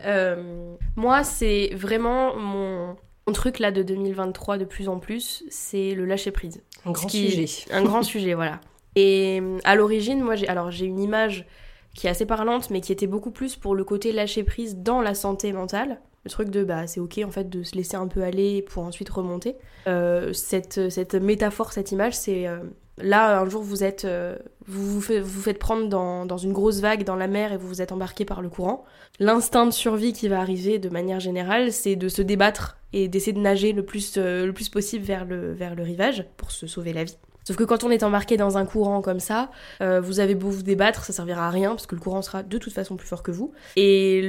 [0.94, 2.96] moi, c'est vraiment mon,
[3.26, 6.62] mon, truc là de 2023 de plus en plus, c'est le lâcher prise.
[6.84, 7.46] Un grand sujet.
[7.72, 8.60] Un grand sujet, voilà.
[8.94, 11.46] Et à l'origine, moi, j'ai alors j'ai une image
[11.94, 15.00] qui est assez parlante, mais qui était beaucoup plus pour le côté lâcher prise dans
[15.00, 16.00] la santé mentale.
[16.24, 18.84] Le truc de bah c'est ok en fait de se laisser un peu aller pour
[18.84, 19.56] ensuite remonter.
[19.88, 22.60] Euh, cette, cette métaphore, cette image, c'est euh,
[22.98, 27.02] là un jour vous êtes euh, vous, vous, faites, prendre dans, dans, une grosse vague
[27.02, 28.84] dans la mer et vous vous êtes embarqué par le courant.
[29.18, 33.32] L'instinct de survie qui va arriver de manière générale, c'est de se débattre et d'essayer
[33.32, 36.92] de nager le plus, le plus possible vers le, vers le rivage pour se sauver
[36.92, 37.18] la vie.
[37.44, 39.50] Sauf que quand on est embarqué dans un courant comme ça,
[39.80, 42.42] euh, vous avez beau vous débattre, ça servira à rien parce que le courant sera
[42.42, 43.52] de toute façon plus fort que vous.
[43.76, 44.22] Et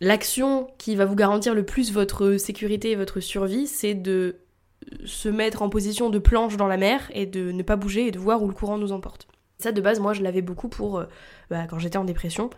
[0.00, 4.36] l'action qui va vous garantir le plus votre sécurité et votre survie, c'est de
[5.04, 8.10] se mettre en position de planche dans la mer et de ne pas bouger et
[8.10, 9.28] de voir où le courant nous emporte.
[9.58, 11.04] Ça de base, moi je l'avais beaucoup pour euh,
[11.50, 12.50] bah, quand j'étais en dépression.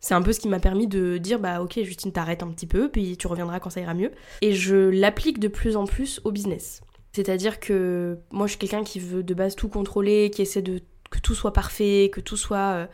[0.00, 2.66] C'est un peu ce qui m'a permis de dire bah ok Justine t'arrêtes un petit
[2.66, 4.10] peu puis tu reviendras quand ça ira mieux.
[4.40, 6.80] Et je l'applique de plus en plus au business.
[7.12, 10.80] C'est-à-dire que moi je suis quelqu'un qui veut de base tout contrôler, qui essaie de
[11.10, 12.86] que tout soit parfait, que tout soit euh,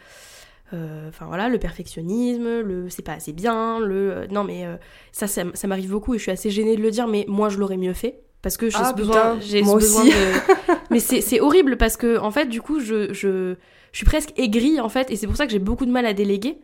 [0.73, 4.67] euh, enfin voilà, le perfectionnisme, le c'est pas assez bien, le euh, non mais
[5.13, 7.59] ça ça, m'arrive beaucoup et je suis assez gênée de le dire mais moi je
[7.59, 10.11] l'aurais mieux fait parce que j'ai ah, besoin j'ai besoin de
[10.91, 13.57] mais c'est horrible parce que en fait du coup je, je
[13.93, 16.05] je suis presque aigrie en fait et c'est pour ça que j'ai beaucoup de mal
[16.05, 16.59] à déléguer.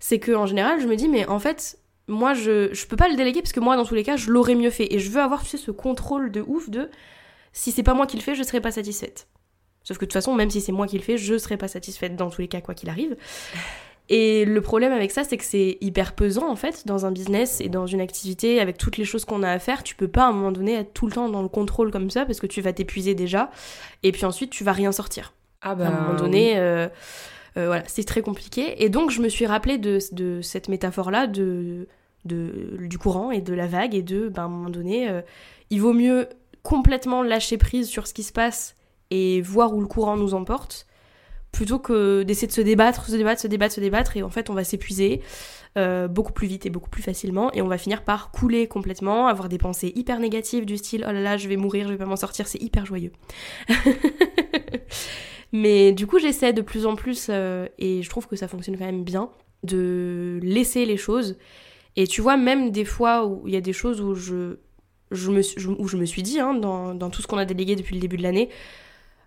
[0.00, 1.78] C'est que en général je me dis mais en fait
[2.08, 4.30] moi, je, je peux pas le déléguer parce que moi, dans tous les cas, je
[4.30, 4.92] l'aurais mieux fait.
[4.92, 6.90] Et je veux avoir, tu sais, ce contrôle de ouf de
[7.52, 9.28] si c'est pas moi qui le fais, je serai pas satisfaite.
[9.84, 11.68] Sauf que de toute façon, même si c'est moi qui le fais, je serai pas
[11.68, 13.16] satisfaite dans tous les cas, quoi qu'il arrive.
[14.10, 17.60] Et le problème avec ça, c'est que c'est hyper pesant en fait dans un business
[17.60, 19.82] et dans une activité avec toutes les choses qu'on a à faire.
[19.82, 22.08] Tu peux pas à un moment donné être tout le temps dans le contrôle comme
[22.10, 23.50] ça parce que tu vas t'épuiser déjà
[24.02, 25.34] et puis ensuite tu vas rien sortir.
[25.60, 26.88] Ah bah, à un moment donné, euh,
[27.56, 28.82] euh, voilà, c'est très compliqué.
[28.82, 31.86] Et donc je me suis rappelé de, de cette métaphore là de
[32.24, 35.22] du courant et de la vague et de, ben, à un moment donné, euh,
[35.70, 36.28] il vaut mieux
[36.62, 38.76] complètement lâcher prise sur ce qui se passe
[39.10, 40.86] et voir où le courant nous emporte
[41.52, 44.50] plutôt que d'essayer de se débattre, se débattre, se débattre, se débattre et en fait
[44.50, 45.22] on va s'épuiser
[45.76, 49.28] euh, beaucoup plus vite et beaucoup plus facilement et on va finir par couler complètement,
[49.28, 51.98] avoir des pensées hyper négatives du style oh là là je vais mourir, je vais
[51.98, 53.12] pas m'en sortir, c'est hyper joyeux.
[55.52, 58.76] Mais du coup j'essaie de plus en plus euh, et je trouve que ça fonctionne
[58.76, 59.30] quand même bien
[59.62, 61.38] de laisser les choses
[61.98, 64.58] et tu vois, même des fois où il y a des choses où je,
[65.10, 65.42] je, me,
[65.80, 68.00] où je me suis dit, hein, dans, dans, tout ce qu'on a délégué depuis le
[68.00, 68.50] début de l'année,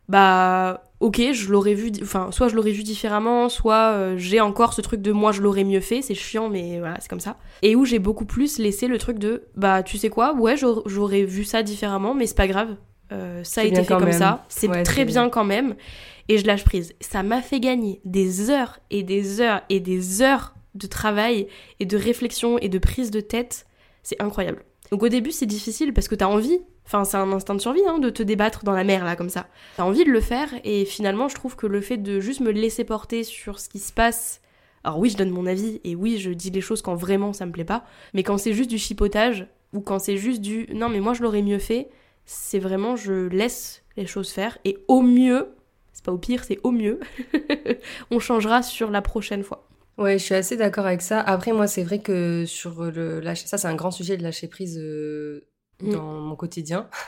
[0.08, 4.72] bah ok, je l'aurais vu, enfin, soit je l'aurais vu différemment, soit euh, j'ai encore
[4.72, 7.36] ce truc de moi je l'aurais mieux fait, c'est chiant, mais voilà, c'est comme ça.
[7.62, 11.24] Et où j'ai beaucoup plus laissé le truc de, bah tu sais quoi, ouais, j'aurais
[11.24, 12.78] vu ça différemment, mais c'est pas grave,
[13.12, 15.76] euh, ça a été fait comme ça, c'est très bien quand même,
[16.30, 16.94] et je lâche prise.
[17.02, 21.48] Ça m'a fait gagner des heures et des heures et des heures de travail
[21.80, 23.66] et de réflexion et de prise de tête,
[24.04, 24.64] c'est incroyable.
[24.92, 27.82] Donc au début c'est difficile parce que t'as envie, enfin c'est un instinct de survie
[27.88, 29.48] hein, de te débattre dans la mer là comme ça.
[29.78, 32.52] T'as envie de le faire et finalement je trouve que le fait de juste me
[32.52, 34.42] laisser porter sur ce qui se passe,
[34.84, 37.46] alors oui je donne mon avis et oui je dis les choses quand vraiment ça
[37.46, 40.90] me plaît pas, mais quand c'est juste du chipotage ou quand c'est juste du non
[40.90, 41.90] mais moi je l'aurais mieux fait,
[42.26, 45.56] c'est vraiment je laisse les choses faire et au mieux,
[45.94, 47.00] c'est pas au pire c'est au mieux,
[48.12, 49.71] on changera sur la prochaine fois.
[49.98, 51.20] Ouais, je suis assez d'accord avec ça.
[51.20, 54.48] Après, moi, c'est vrai que sur le lâcher, ça, c'est un grand sujet de lâcher
[54.48, 55.48] prise euh,
[55.82, 55.92] mm.
[55.92, 56.90] dans mon quotidien.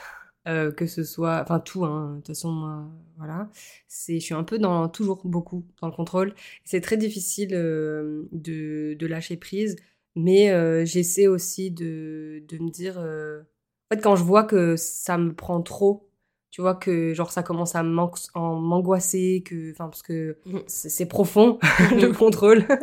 [0.46, 2.10] Euh, que ce soit, enfin tout, hein.
[2.10, 2.84] de toute façon, moi,
[3.16, 3.48] voilà,
[3.88, 6.34] c'est, je suis un peu dans, toujours beaucoup dans le contrôle.
[6.66, 9.76] C'est très difficile euh, de, de, lâcher prise,
[10.16, 15.34] mais j'essaie aussi de, de me dire, en fait, quand je vois que ça me
[15.34, 16.10] prend trop,
[16.54, 20.58] tu vois que genre ça commence à m'angoisser que enfin parce que mm.
[20.68, 21.58] c'est profond
[21.90, 22.64] le contrôle.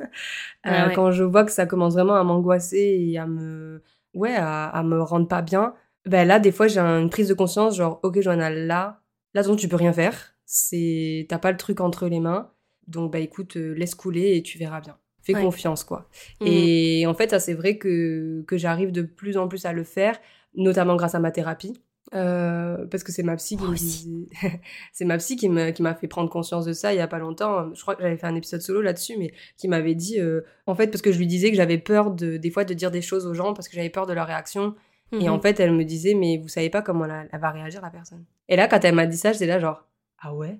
[0.67, 3.81] Euh, quand je vois que ça commence vraiment à m'angoisser et à me
[4.13, 5.73] ouais à, me rendre pas bien
[6.05, 9.01] ben là des fois j'ai une prise de conscience genre ok Joanna là
[9.34, 10.36] là donc tu peux rien faire.
[10.45, 12.51] C'est t'as pas le truc entre les mains.
[12.86, 14.97] Donc bah écoute euh, laisse couler et tu verras bien.
[15.23, 16.07] Fais confiance quoi.
[16.41, 16.45] Mm.
[16.45, 19.84] et en fait ça c'est vrai que que j'arrive de plus en plus à le
[19.84, 20.19] faire
[20.53, 21.81] notamment grâce à ma thérapie
[22.13, 24.28] euh, parce que c'est ma psy qui
[24.91, 27.08] c'est ma psy qui m'a qui m'a fait prendre conscience de ça il y a
[27.08, 27.74] pas longtemps.
[27.74, 30.76] Je crois que j'avais fait un épisode solo là-dessus mais qui m'avait dit euh, en
[30.76, 33.02] fait parce que je lui disais que j'avais peur de des fois de dire des
[33.02, 34.76] choses aux gens parce que j'avais peur de leur réaction.
[35.13, 35.41] Et en mhm.
[35.41, 38.26] fait elle me disait mais vous savez pas comment elle, va réagir la personne.
[38.50, 39.86] Et là quand elle m'a dit ça j'étais là genre
[40.19, 40.60] ah ouais?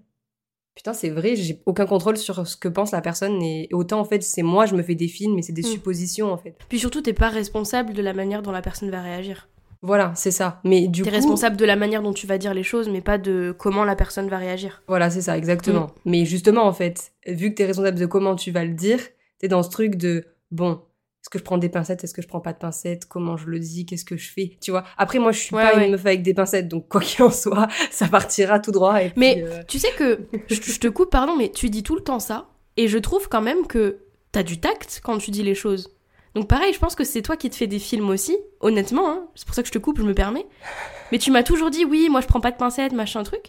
[0.76, 4.06] Putain c'est vrai j'ai aucun contrôle sur ce que pense la personne et autant en
[4.06, 5.66] fait c'est moi je me fais des films mais c'est des mm.
[5.74, 9.02] suppositions en fait puis surtout t'es pas responsable de la manière dont la personne va
[9.02, 9.50] réagir
[9.82, 10.62] voilà, c'est ça.
[10.64, 13.18] Mais du T'es responsable de la manière dont tu vas dire les choses, mais pas
[13.18, 14.84] de comment la personne va réagir.
[14.88, 15.88] Voilà, c'est ça, exactement.
[15.88, 16.10] Mm.
[16.12, 19.00] Mais justement, en fait, vu que t'es responsable de comment tu vas le dire,
[19.40, 20.74] t'es dans ce truc de bon,
[21.22, 23.48] est-ce que je prends des pincettes, est-ce que je prends pas de pincettes, comment je
[23.48, 24.84] le dis, qu'est-ce que je fais, tu vois.
[24.98, 27.68] Après, moi, je suis pas une meuf avec des pincettes, donc quoi qu'il en soit,
[27.92, 29.02] ça partira tout droit.
[29.02, 31.96] Et mais euh, tu sais que, je, je te coupe, pardon, mais tu dis tout
[31.96, 33.98] le temps ça, et je trouve quand même que
[34.32, 35.96] t'as du tact quand tu dis les choses.
[36.36, 39.24] Donc pareil, je pense que c'est toi qui te fais des films aussi, honnêtement, hein.
[39.36, 40.46] c'est pour ça que je te coupe, je me permets.
[41.12, 43.46] Mais tu m'as toujours dit oui, moi je prends pas de pincettes, machin truc.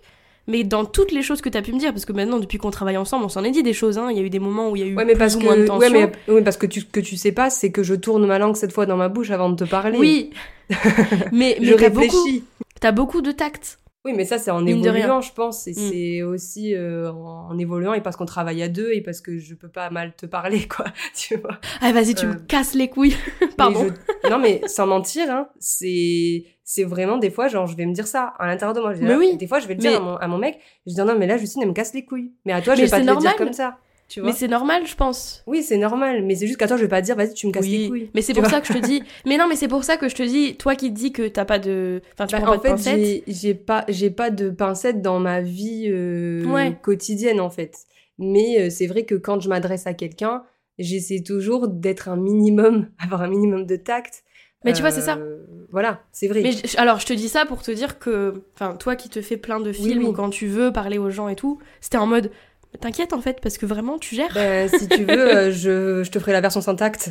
[0.49, 2.59] Mais dans toutes les choses que tu as pu me dire, parce que maintenant depuis
[2.59, 4.09] qu'on travaille ensemble, on s'en est dit des choses, hein.
[4.11, 5.41] il y a eu des moments où il y a eu mais plus parce ou
[5.41, 5.93] moins de tension.
[5.93, 8.57] Ouais, mais, parce que tu, que tu sais pas, c'est que je tourne ma langue
[8.57, 9.97] cette fois dans ma bouche avant de te parler.
[9.99, 10.31] Oui,
[10.71, 10.77] mais,
[11.33, 12.45] mais je réfléchis.
[12.81, 13.79] T'as beaucoup, beaucoup de tact.
[14.05, 15.67] Oui, mais ça, c'est en évoluant, je pense.
[15.69, 15.75] Et mm.
[15.75, 19.55] c'est aussi euh, en, évoluant et parce qu'on travaille à deux et parce que je
[19.55, 20.87] peux pas mal te parler, quoi.
[21.17, 21.59] Tu vois.
[21.81, 23.17] Ah, vas-y, tu me euh, casses les couilles.
[23.57, 23.89] Pardon.
[24.29, 28.07] Non, mais sans mentir, hein, c'est c'est vraiment des fois, genre, je vais me dire
[28.07, 28.95] ça à l'intérieur de moi.
[29.01, 29.37] mais oui.
[29.37, 30.59] Des fois, je vais le dire à, mon, à mon mec.
[30.87, 32.33] Je dis non, mais là, Justine, elle me casse les couilles.
[32.45, 33.79] Mais à toi, je vais pas te le dire comme ça
[34.23, 35.43] mais c'est normal, je pense.
[35.47, 37.53] Oui, c'est normal, mais c'est juste qu'à toi, je vais pas dire, vas-y, tu me
[37.53, 38.11] casses les couilles.
[38.15, 39.03] Mais c'est pour ça que je te dis.
[39.27, 41.29] Mais non, mais c'est pour ça que je te dis, toi qui te dis que
[41.29, 42.03] t'as pas de.
[42.15, 45.19] Enfin, tu bah, prends en pas fait, de J'ai pas, j'ai pas de pincettes dans
[45.19, 47.77] ma vie euh, quotidienne, en fait.
[48.19, 50.45] Mais euh, c'est vrai que quand je m'adresse à quelqu'un,
[50.79, 54.25] j'essaie toujours d'être un minimum, avoir un minimum de tact.
[54.65, 55.17] Mais tu vois, c'est ça.
[55.17, 56.43] Euh, voilà, c'est vrai.
[56.43, 59.37] Mais alors, je te dis ça pour te dire que, enfin, toi qui te fais
[59.37, 62.31] plein de films quand tu veux parler aux gens et tout, c'était en mode,
[62.81, 64.33] T'inquiète en fait, parce que vraiment tu gères.
[64.35, 67.11] Ben, si tu veux, euh, je, je, te ferai la version sans tact.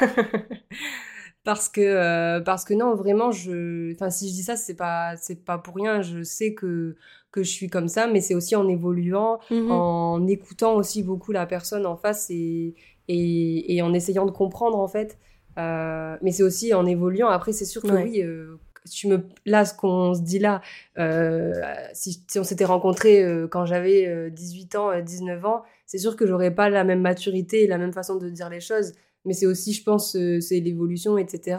[1.44, 5.16] parce que euh, parce que non, vraiment, je, enfin si je dis ça, c'est pas
[5.16, 6.00] c'est pas pour rien.
[6.02, 6.96] Je sais que
[7.32, 9.70] que je suis comme ça, mais c'est aussi en évoluant, mhm.
[9.70, 12.74] en écoutant aussi beaucoup la personne en face et
[13.08, 15.18] et, et en essayant de comprendre en fait.
[15.58, 17.28] Euh, mais c'est aussi en évoluant.
[17.28, 18.58] Après, c'est sûr que oui, euh,
[18.90, 20.60] tu me là ce qu'on se dit là
[20.98, 21.52] euh,
[21.92, 26.26] si, on s'était rencontrés euh, quand j'avais 18 euh, ans 19 ans c'est sûr que
[26.26, 29.46] j'aurais pas la même maturité et la même façon de dire les choses mais c'est
[29.46, 31.58] aussi je pense c'est l'évolution etc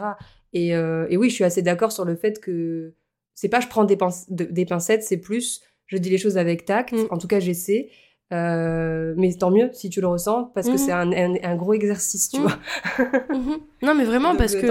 [0.52, 2.94] et, et, oui je suis assez d'accord sur le fait que
[3.34, 3.98] c'est pas je prends des,
[4.28, 7.06] des pincettes c'est plus je dis les choses avec tact mm.
[7.10, 7.90] en tout cas j'essaie
[8.30, 10.78] mais tant mieux si tu le ressens parce que mm-hmm.
[10.78, 12.42] c'est un, un, gros exercice tu mm.
[12.42, 12.58] vois
[12.98, 13.60] mm-hmm.
[13.82, 14.66] non mais vraiment parce que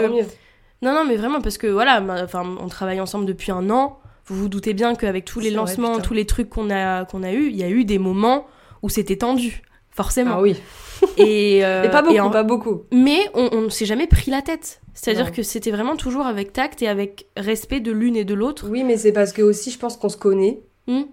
[0.82, 4.00] non, non, mais vraiment, parce que voilà, enfin, on travaille ensemble depuis un an.
[4.26, 7.32] Vous vous doutez bien qu'avec tous les lancements, tous les trucs qu'on a, qu'on a
[7.32, 8.46] eu, il y a eu des moments
[8.84, 10.36] où c'était tendu, forcément.
[10.36, 10.56] Ah oui.
[11.18, 12.84] Et, euh, pas beaucoup, pas beaucoup.
[12.92, 14.82] Mais on ne s'est jamais pris la tête.
[14.94, 18.68] C'est-à-dire que c'était vraiment toujours avec tact et avec respect de l'une et de l'autre.
[18.70, 20.62] Oui, mais c'est parce que aussi, je pense qu'on se connaît.
[20.88, 21.04] Hmm.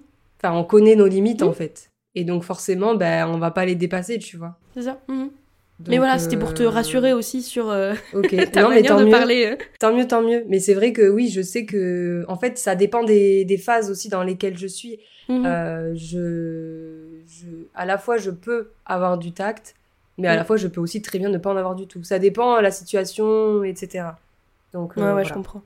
[0.42, 1.48] Enfin, on connaît nos limites Hmm.
[1.48, 1.90] en fait.
[2.14, 4.58] Et donc forcément, ben, on va pas les dépasser, tu vois.
[4.74, 5.00] C'est ça.
[5.08, 5.30] Mhm.
[5.78, 8.34] Donc, mais voilà, c'était pour te euh, rassurer aussi sur euh, Ok.
[8.52, 9.10] ta non, mais manière tant de mieux.
[9.10, 9.58] parler.
[9.78, 10.42] Tant mieux, tant mieux.
[10.48, 13.90] Mais c'est vrai que oui, je sais que, en fait, ça dépend des, des phases
[13.90, 15.00] aussi dans lesquelles je suis.
[15.28, 15.44] Mhm.
[15.44, 19.74] Euh, je, je, à la fois, je peux avoir du tact,
[20.18, 20.36] mais à Mm.
[20.36, 22.02] la fois, je peux aussi très bien ne pas en avoir du tout.
[22.04, 24.06] Ça dépend de la situation, etc.
[24.72, 25.28] Donc, euh, ouais, ouais, voilà.
[25.28, 25.62] je comprends.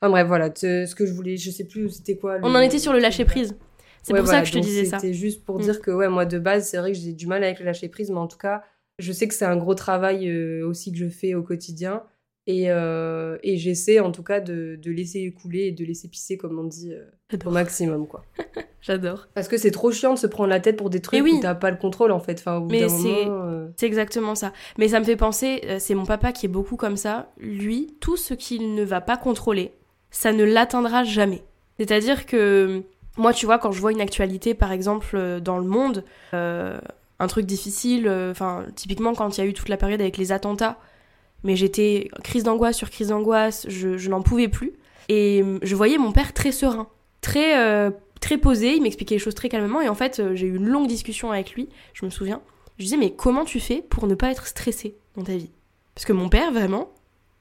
[0.00, 2.36] Enfin bref, voilà, ce que je voulais, je sais plus c'était quoi.
[2.42, 3.56] On en était sur le lâcher prise.
[4.02, 4.98] C'est Ouais, pour voilà, ça que je te disais ça.
[4.98, 5.62] C'était juste pour Mm.
[5.62, 7.88] dire que, ouais, moi, de base, c'est vrai que j'ai du mal avec le lâcher
[7.88, 8.62] prise, mais en tout cas,
[8.98, 12.02] je sais que c'est un gros travail euh, aussi que je fais au quotidien.
[12.46, 16.36] Et, euh, et j'essaie, en tout cas, de, de laisser couler et de laisser pisser,
[16.36, 18.22] comme on dit, euh, au maximum, quoi.
[18.82, 19.28] J'adore.
[19.32, 21.36] Parce que c'est trop chiant de se prendre la tête pour des trucs oui.
[21.38, 22.38] où t'as pas le contrôle, en fait.
[22.40, 24.52] Enfin, au bout Mais c'est- euh, exactement ça.
[24.76, 27.32] Mais ça me fait penser, c'est mon papa qui est beaucoup comme ça.
[27.38, 29.72] Lui, tout ce qu'il ne va pas contrôler,
[30.10, 31.42] ça ne l'atteindra jamais.
[31.78, 32.82] C'est-à-dire que
[33.16, 36.04] moi, tu vois, quand je vois une actualité, par exemple, dans le monde,
[37.18, 40.16] un truc difficile, euh, enfin, typiquement quand il y a eu toute la période avec
[40.16, 40.78] les attentats,
[41.42, 44.72] mais j'étais crise d'angoisse sur crise d'angoisse, je, je n'en pouvais plus.
[45.08, 46.88] Et euh, je voyais mon père très serein,
[47.20, 47.90] très, euh,
[48.20, 49.80] très posé, il m'expliquait les choses très calmement.
[49.80, 52.40] Et en fait, j'ai eu une longue discussion avec lui, je me souviens.
[52.78, 55.50] Je disais, mais comment tu fais pour ne pas être stressé dans ta vie?
[55.94, 56.90] Parce que mon père, vraiment,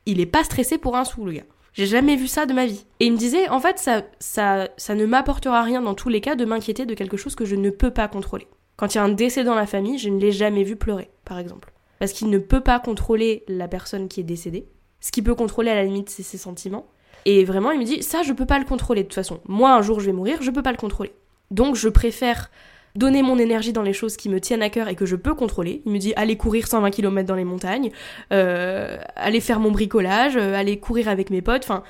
[0.06, 1.46] il est pas stressé pour un sou, le gars.
[1.74, 2.86] J'ai jamais vu ça de ma vie.
[3.00, 6.22] Et il me disait, en fait, ça, ça, ça ne m'apportera rien dans tous les
[6.22, 8.48] cas de m'inquiéter de quelque chose que je ne peux pas contrôler.
[8.76, 11.10] Quand il y a un décès dans la famille, je ne l'ai jamais vu pleurer,
[11.26, 11.72] par exemple.
[12.00, 14.68] Parce qu'il ne peut pas contrôler la personne qui est décédée.
[15.00, 16.88] Ce qu'il peut contrôler, à la limite, c'est ses sentiments.
[17.26, 19.40] Et vraiment, il me dit, ça, je peux pas le contrôler de toute façon.
[19.48, 21.14] Moi, un jour, je vais mourir, je peux pas le contrôler.
[21.52, 22.50] Donc, je préfère
[22.96, 25.34] donner mon énergie dans les choses qui me tiennent à cœur et que je peux
[25.34, 25.82] contrôler.
[25.86, 27.92] Il me dit aller courir 120 km dans les montagnes,
[28.32, 31.64] euh, aller faire mon bricolage, euh, aller courir avec mes potes.
[31.64, 31.84] Enfin,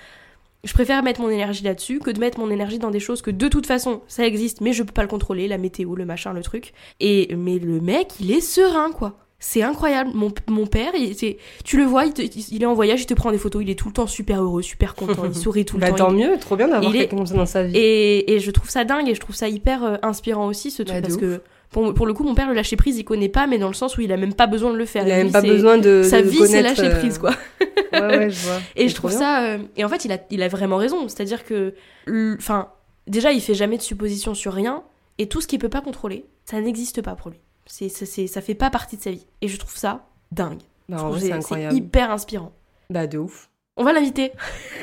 [0.64, 3.32] je préfère mettre mon énergie là-dessus que de mettre mon énergie dans des choses que
[3.32, 6.34] de toute façon ça existe, mais je peux pas le contrôler, la météo, le machin,
[6.34, 6.74] le truc.
[7.00, 9.18] Et mais le mec, il est serein quoi.
[9.46, 10.12] C'est incroyable.
[10.14, 11.36] Mon, mon père, il, c'est-
[11.66, 13.70] tu le vois, il, te- il est en voyage, il te prend des photos, il
[13.70, 15.96] est tout le temps super heureux, super content, il sourit tout le bah, temps.
[16.08, 17.76] tant il- mieux, trop bien d'avoir est- quelqu'un comme ça dans sa vie.
[17.76, 20.82] et, et je trouve ça dingue et je trouve ça hyper euh, inspirant aussi ce
[20.82, 21.42] truc Bah, de parce que
[21.74, 23.74] pour, pour le coup mon père le lâcher prise il connaît pas mais dans le
[23.74, 25.06] sens où il a même pas besoin de le faire.
[25.06, 26.04] Il a Lui, même pas besoin de.
[26.04, 27.32] Sa de vie c'est lâcher euh, prise quoi.
[27.92, 28.60] Ouais, ouais, je vois.
[28.78, 29.20] Et je trouve bien.
[29.20, 31.74] ça euh, et en fait il a il a vraiment raison c'est-à-dire que
[32.38, 32.70] enfin
[33.08, 34.84] déjà il fait jamais de suppositions sur rien
[35.18, 37.40] et tout ce qu'il peut pas contrôler ça n'existe pas pour lui.
[37.66, 40.60] C'est ça c'est ça fait pas partie de sa vie et je trouve ça dingue.
[40.90, 41.12] Bah,
[41.42, 42.52] c'est hyper inspirant.
[42.90, 43.50] Bah, de ouf.
[43.76, 44.32] On va l'inviter.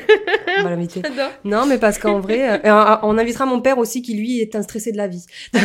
[0.59, 1.01] On va l'inviter.
[1.03, 1.31] J'adore.
[1.45, 4.55] Non, mais parce qu'en vrai, euh, euh, on invitera mon père aussi qui lui est
[4.55, 5.25] un stressé de la vie.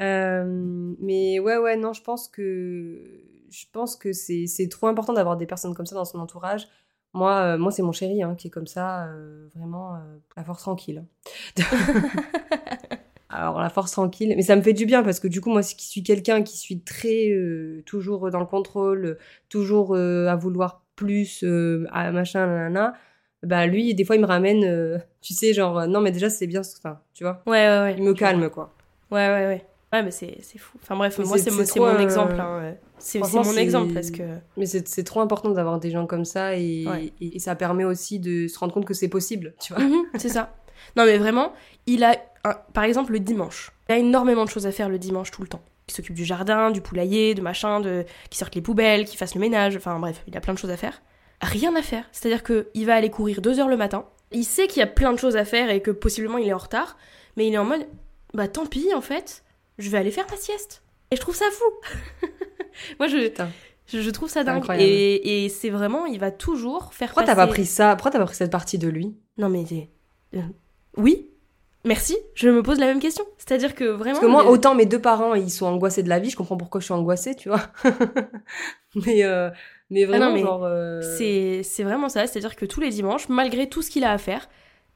[0.00, 3.00] Euh, mais ouais, ouais, non, je pense que
[3.48, 6.66] je pense que c'est c'est trop important d'avoir des personnes comme ça dans son entourage.
[7.12, 9.08] Moi, euh, moi, c'est mon chéri hein, qui est comme ça,
[9.54, 9.96] vraiment
[10.36, 11.04] la force tranquille.
[13.34, 15.62] Alors la force tranquille, mais ça me fait du bien parce que du coup, moi,
[15.62, 19.18] qui suis quelqu'un qui suis très euh, toujours dans le contrôle,
[19.48, 22.94] toujours euh, à vouloir plus, euh, à machin, nanana.
[23.42, 26.30] Bah lui, des fois, il me ramène, euh, tu sais, genre euh, non, mais déjà
[26.30, 27.94] c'est bien, enfin, tu vois, Ouais ouais ouais.
[27.98, 28.72] il me calme quoi.
[29.10, 29.64] Ouais, ouais, ouais.
[29.92, 30.76] Ouais, mais c'est fou.
[30.82, 31.60] Enfin bref, Mais moi, c'est- mon,
[32.00, 32.34] exemple.
[32.40, 32.74] hein.
[32.98, 34.22] C'est mon exemple parce que.
[34.56, 37.12] Mais c'est trop important d'avoir des gens comme ça et, Ouais.
[37.20, 39.82] et, et ça permet aussi de se rendre compte que c'est possible, tu vois.
[39.84, 40.52] Mhm, c'est ça.
[40.96, 41.52] Non, mais vraiment,
[41.86, 42.16] il a.
[42.44, 43.70] un- Par exemple, le dimanche.
[43.88, 45.62] Il a énormément de choses à faire le dimanche tout le temps.
[45.88, 48.04] Il s'occupe du jardin, du poulailler, de machin, de...
[48.30, 49.76] qui sorte les poubelles, qui fasse le ménage.
[49.76, 51.02] Enfin bref, il a plein de choses à faire.
[51.42, 52.04] Rien à faire.
[52.12, 54.06] C'est-à-dire qu'il va aller courir deux heures le matin.
[54.32, 56.52] Il sait qu'il y a plein de choses à faire et que possiblement il est
[56.52, 56.96] en retard.
[57.36, 57.86] Mais il est en mode.
[58.32, 59.44] Bah tant pis, en fait.
[59.78, 60.82] Je vais aller faire ma sieste.
[61.10, 62.28] Et je trouve ça fou.
[62.98, 63.30] Moi, je,
[63.86, 64.58] je, je trouve ça dingue.
[64.58, 64.88] incroyable.
[64.88, 67.96] Et, et c'est vraiment, il va toujours faire Pourquoi t'as pas pris ça?
[67.96, 69.14] Pourquoi t'as pas pris cette partie de lui?
[69.36, 69.64] Non mais
[70.34, 70.40] euh,
[70.96, 71.28] oui,
[71.84, 72.16] merci.
[72.34, 73.24] Je me pose la même question.
[73.38, 74.14] C'est-à-dire que vraiment.
[74.14, 76.56] Parce que moi, autant mes deux parents, ils sont angoissés de la vie, je comprends
[76.56, 77.62] pourquoi je suis angoissée, tu vois.
[79.06, 79.50] mais, euh,
[79.90, 80.64] mais vraiment, Ah non, mais genre...
[80.64, 81.00] euh,
[81.62, 82.26] c'est vraiment ça.
[82.26, 84.48] C'est-à-dire que tous les dimanches, malgré tout ce qu'il a à faire,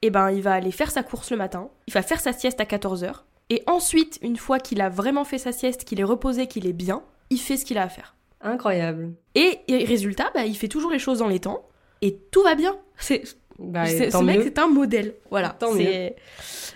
[0.03, 1.68] eh ben il va aller faire sa course le matin.
[1.86, 3.12] Il va faire sa sieste à 14 h
[3.51, 6.72] Et ensuite, une fois qu'il a vraiment fait sa sieste, qu'il est reposé, qu'il est
[6.72, 8.14] bien, il fait ce qu'il a à faire.
[8.41, 9.14] Incroyable.
[9.34, 11.66] Et, et résultat, bah, il fait toujours les choses dans les temps.
[12.01, 12.76] Et tout va bien.
[12.97, 13.22] C'est
[13.59, 14.43] Bah, ce mec, mieux.
[14.45, 15.15] c'est un modèle.
[15.31, 15.51] Voilà.
[15.51, 16.17] Tant c'est-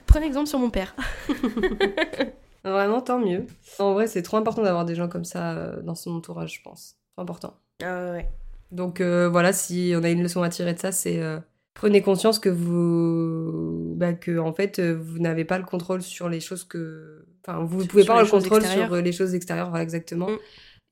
[0.06, 0.94] Prenez exemple sur mon père.
[2.64, 3.46] Vraiment, tant mieux.
[3.78, 6.62] En vrai, c'est trop important d'avoir des gens comme ça euh, dans son entourage, je
[6.62, 6.96] pense.
[7.14, 7.56] C'est important.
[7.82, 8.28] Ah ouais.
[8.70, 11.38] Donc euh, voilà, si on a une leçon à tirer de ça, c'est euh,
[11.74, 16.40] prenez conscience que vous, bah, que en fait, vous n'avez pas le contrôle sur les
[16.40, 18.88] choses que, enfin, vous ne pouvez sur pas avoir le contrôle extérieures.
[18.88, 20.30] sur les choses extérieures, voilà exactement.
[20.30, 20.38] Mm.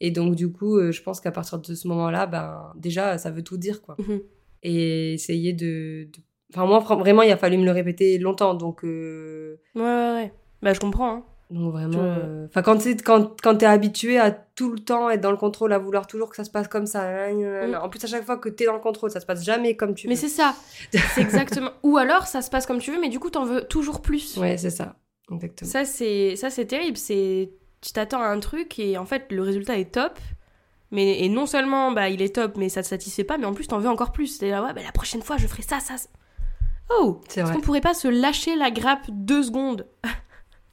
[0.00, 3.30] Et donc du coup, euh, je pense qu'à partir de ce moment-là, ben déjà, ça
[3.30, 3.96] veut tout dire quoi.
[3.98, 4.20] Mhm.
[4.62, 6.20] Et essayer de, de-
[6.52, 8.54] Enfin, moi, vraiment, il a fallu me le répéter longtemps.
[8.54, 10.32] Donc, euh, Ouais, ouais, ouais.
[10.62, 11.10] Bah, je comprends.
[11.14, 11.24] Hein.
[11.50, 11.92] donc vraiment.
[11.92, 15.30] Je- euh, Enfin, quand tu quand, quand t'es habitué à tout le temps être dans
[15.30, 17.32] le contrôle, à vouloir toujours que ça se passe comme ça.
[17.32, 17.74] nan.
[17.76, 19.94] En plus, à chaque fois que t'es dans le contrôle, ça se passe jamais comme
[19.94, 20.10] tu Mm.
[20.10, 20.20] Mais veux.
[20.20, 20.54] c'est ça.
[21.14, 21.70] C'est exactement.
[21.84, 24.36] Ou alors, ça se passe comme tu veux, mais du coup, t'en veux toujours plus.
[24.36, 24.96] Ouais, c'est ça.
[25.32, 25.70] Exactement.
[25.70, 26.96] Ça, c'est ça c'est terrible.
[26.96, 30.18] C'est tu t'attends à un truc et en fait, le résultat est top.
[30.92, 33.54] Mais et non seulement bah il est top, mais ça te satisfait pas, mais en
[33.54, 34.26] plus t'en veux encore plus.
[34.38, 35.96] C'est là ouais, bah, la prochaine fois je ferai ça, ça.
[35.96, 36.08] ça.
[36.98, 37.54] Oh, est-ce vrai.
[37.54, 39.86] qu'on pourrait pas se lâcher la grappe deux secondes?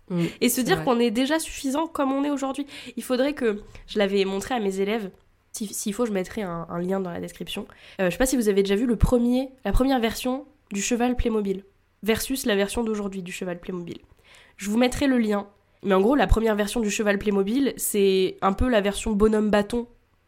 [0.09, 0.25] Mm.
[0.41, 2.65] et se dire qu'on est déjà suffisant comme on est aujourd'hui
[2.95, 5.11] Il faudrait que je l'avais montré à mes élèves.
[5.51, 7.67] Si- S'il faut, je mettrai un, un lien dans la description.
[8.01, 10.81] Euh, je sais pas si vous avez déjà vu le premier, la première version du
[10.81, 11.63] cheval Playmobil
[12.03, 13.99] versus la version d'aujourd'hui du cheval Playmobil.
[14.57, 15.47] Je vous mettrai le lien.
[15.83, 19.49] Mais en gros, la première version du cheval Playmobil, c'est un peu la version bonhomme
[19.51, 19.87] bâton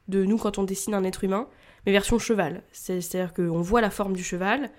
[0.10, 1.47] de nous quand on dessine un être humain,
[1.86, 2.64] mais version cheval.
[2.72, 4.70] C'est- C'est-à-dire qu'on voit la forme du cheval,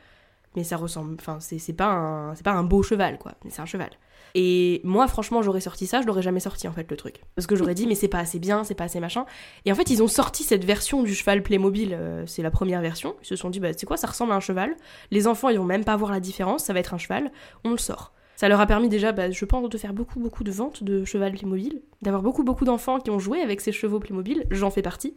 [0.56, 1.16] mais ça ressemble.
[1.18, 3.90] Enfin, c'est pas, un- pas un beau cheval, quoi, mais c'est un cheval.
[4.36, 7.16] Et moi, franchement, j'aurais sorti ça, je l'aurais jamais sorti en fait le truc.
[7.34, 9.26] Parce que j'aurais dit, mais c'est pas assez bien, c'est pas assez machin.
[9.64, 12.80] Et en fait, ils ont sorti cette version du cheval Playmobil, euh, c'est la première
[12.80, 13.16] version.
[13.22, 14.76] Ils se sont dit, bah, c'est quoi, ça ressemble à un cheval.
[15.10, 17.32] Les enfants, ils vont même pas voir la différence, ça va être un cheval,
[17.64, 18.12] on le sort.
[18.40, 21.04] Ça leur a permis déjà, bah, je pense, de faire beaucoup, beaucoup de ventes de
[21.04, 24.80] cheval Playmobil, d'avoir beaucoup, beaucoup d'enfants qui ont joué avec ces chevaux Playmobil, j'en fais
[24.80, 25.12] partie,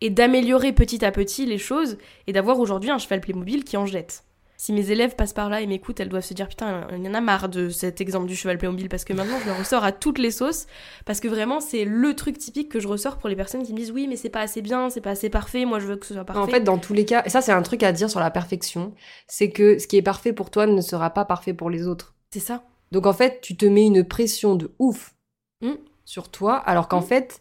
[0.00, 1.98] et d'améliorer petit à petit les choses,
[2.28, 4.22] et d'avoir aujourd'hui un cheval Playmobil qui en jette.
[4.56, 7.08] Si mes élèves passent par là et m'écoutent, elles doivent se dire putain, il y
[7.08, 9.82] en a marre de cet exemple du cheval Playmobil parce que maintenant je le ressors
[9.82, 10.68] à toutes les sauces
[11.04, 13.78] parce que vraiment c'est le truc typique que je ressors pour les personnes qui me
[13.78, 16.06] disent oui mais c'est pas assez bien, c'est pas assez parfait, moi je veux que
[16.06, 16.42] ce soit parfait.
[16.42, 18.30] En fait, dans tous les cas, et ça c'est un truc à dire sur la
[18.30, 18.94] perfection,
[19.26, 22.14] c'est que ce qui est parfait pour toi ne sera pas parfait pour les autres.
[22.32, 22.64] C'est ça.
[22.92, 25.14] Donc en fait, tu te mets une pression de ouf
[25.60, 25.72] Mm.
[26.04, 27.04] sur toi, alors qu'en Mm.
[27.04, 27.40] fait,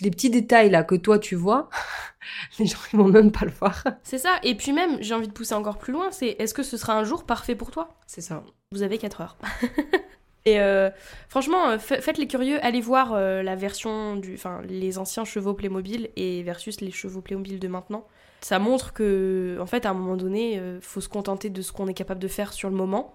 [0.00, 1.68] les petits détails là que toi tu vois,
[2.58, 3.82] les gens ils vont même pas le voir.
[4.02, 4.38] C'est ça.
[4.42, 6.94] Et puis même, j'ai envie de pousser encore plus loin, c'est est-ce que ce sera
[6.98, 7.88] un jour parfait pour toi?
[8.06, 8.42] C'est ça.
[8.72, 9.36] Vous avez 4 heures.
[10.46, 10.90] Et euh,
[11.30, 15.24] franchement, euh, fa- faites les curieux, allez voir euh, la version du, enfin les anciens
[15.24, 18.06] chevaux Playmobil et versus les chevaux Playmobil de maintenant.
[18.42, 21.72] Ça montre que, en fait, à un moment donné, euh, faut se contenter de ce
[21.72, 23.14] qu'on est capable de faire sur le moment.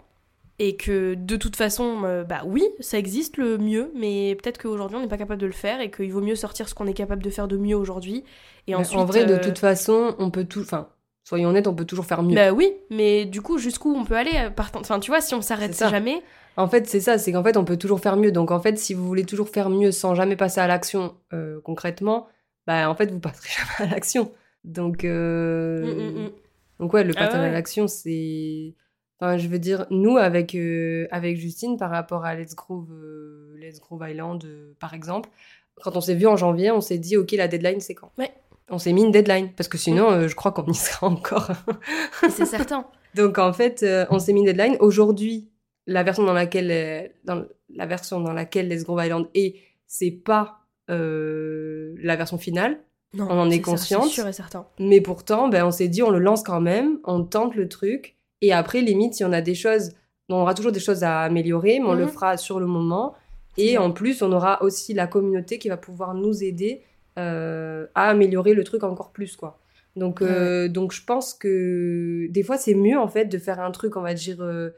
[0.61, 4.97] Et que de toute façon, euh, bah oui, ça existe le mieux, mais peut-être qu'aujourd'hui
[4.97, 6.93] on n'est pas capable de le faire et qu'il vaut mieux sortir ce qu'on est
[6.93, 8.25] capable de faire de mieux aujourd'hui.
[8.67, 10.59] Et ensuite, en vrai, de euh, toute façon, on peut tout.
[10.61, 10.89] Enfin,
[11.23, 12.35] soyons honnêtes, on peut toujours faire mieux.
[12.35, 14.81] bah oui, mais du coup, jusqu'où on peut aller euh, partant...
[14.81, 16.21] Enfin, tu vois, si on s'arrête jamais,
[16.57, 18.33] En fait, c'est ça, c'est qu'en fait, on peut toujours faire mieux.
[18.33, 21.61] Donc en fait, si vous voulez toujours faire mieux sans jamais passer à l'action euh,
[21.63, 22.27] concrètement,
[22.67, 24.31] bah en fait, vous passerez jamais à l'action.
[24.65, 26.29] Donc, Mm, mm, mm.
[26.79, 27.47] donc ouais, le Ah ouais.
[27.47, 28.75] à l'action, c'est.
[29.19, 33.53] Enfin, je veux dire, nous, avec, euh, avec Justine, par rapport à Let's Groove, euh,
[33.59, 35.29] Let's Groove Island, euh, par exemple,
[35.83, 38.11] quand on s'est vu en janvier, on s'est dit, OK, la deadline, c'est quand?
[38.17, 38.31] Ouais.
[38.69, 41.51] On s'est mis une deadline, parce que sinon, je crois qu'on y sera encore.
[42.29, 42.85] C'est certain.
[43.15, 44.77] Donc en fait, on s'est mis une deadline.
[44.79, 45.49] Aujourd'hui,
[45.87, 47.43] la version dans laquelle dans
[47.73, 49.55] la version dans laquelle Let's Groove Island est,
[49.87, 52.79] c'est pas la version finale.
[53.15, 54.03] Non, On en est c'est ça, consciente.
[54.05, 54.67] C'est sûr et certain.
[54.77, 58.18] Mais pourtant, ben, on s'est dit, on le lance quand même, on tente le truc.
[58.41, 59.91] Et après, limite, si on a des choses,
[60.29, 62.09] on aura toujours des choses à améliorer, mais on le Mhm.
[62.11, 63.15] fera sur le moment.
[63.57, 66.81] Et en plus, on aura aussi la communauté qui va pouvoir nous aider
[67.17, 69.59] euh, à améliorer le truc encore plus, quoi.
[69.97, 73.71] Donc, euh, donc je pense que des fois, c'est mieux, en fait, de faire un
[73.71, 74.69] truc, on va dire, euh,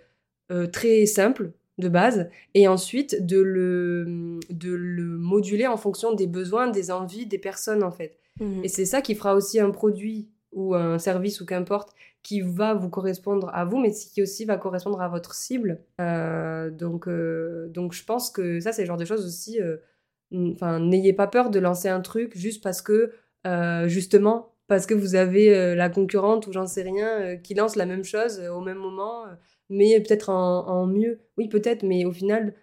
[0.71, 6.67] très simple, de base, et ensuite de le, de le moduler en fonction des besoins,
[6.67, 8.17] des envies des personnes, en fait.
[8.39, 8.61] Mhm.
[8.63, 11.89] Et c'est ça qui fera aussi un produit ou un service ou qu'importe
[12.23, 15.83] qui va vous correspondre à vous, mais qui aussi va correspondre à votre cible.
[15.99, 19.59] Euh, donc, euh, donc je pense que ça, c'est le genre de choses aussi.
[19.61, 19.77] euh,
[20.33, 23.11] Enfin, n'ayez pas peur de lancer un truc juste parce que,
[23.87, 28.05] justement, parce que vous avez la concurrente ou j'en sais rien qui lance la même
[28.05, 29.25] chose au même moment,
[29.69, 31.19] mais peut-être en, en mieux.
[31.37, 32.53] Oui, peut-être, mais au final,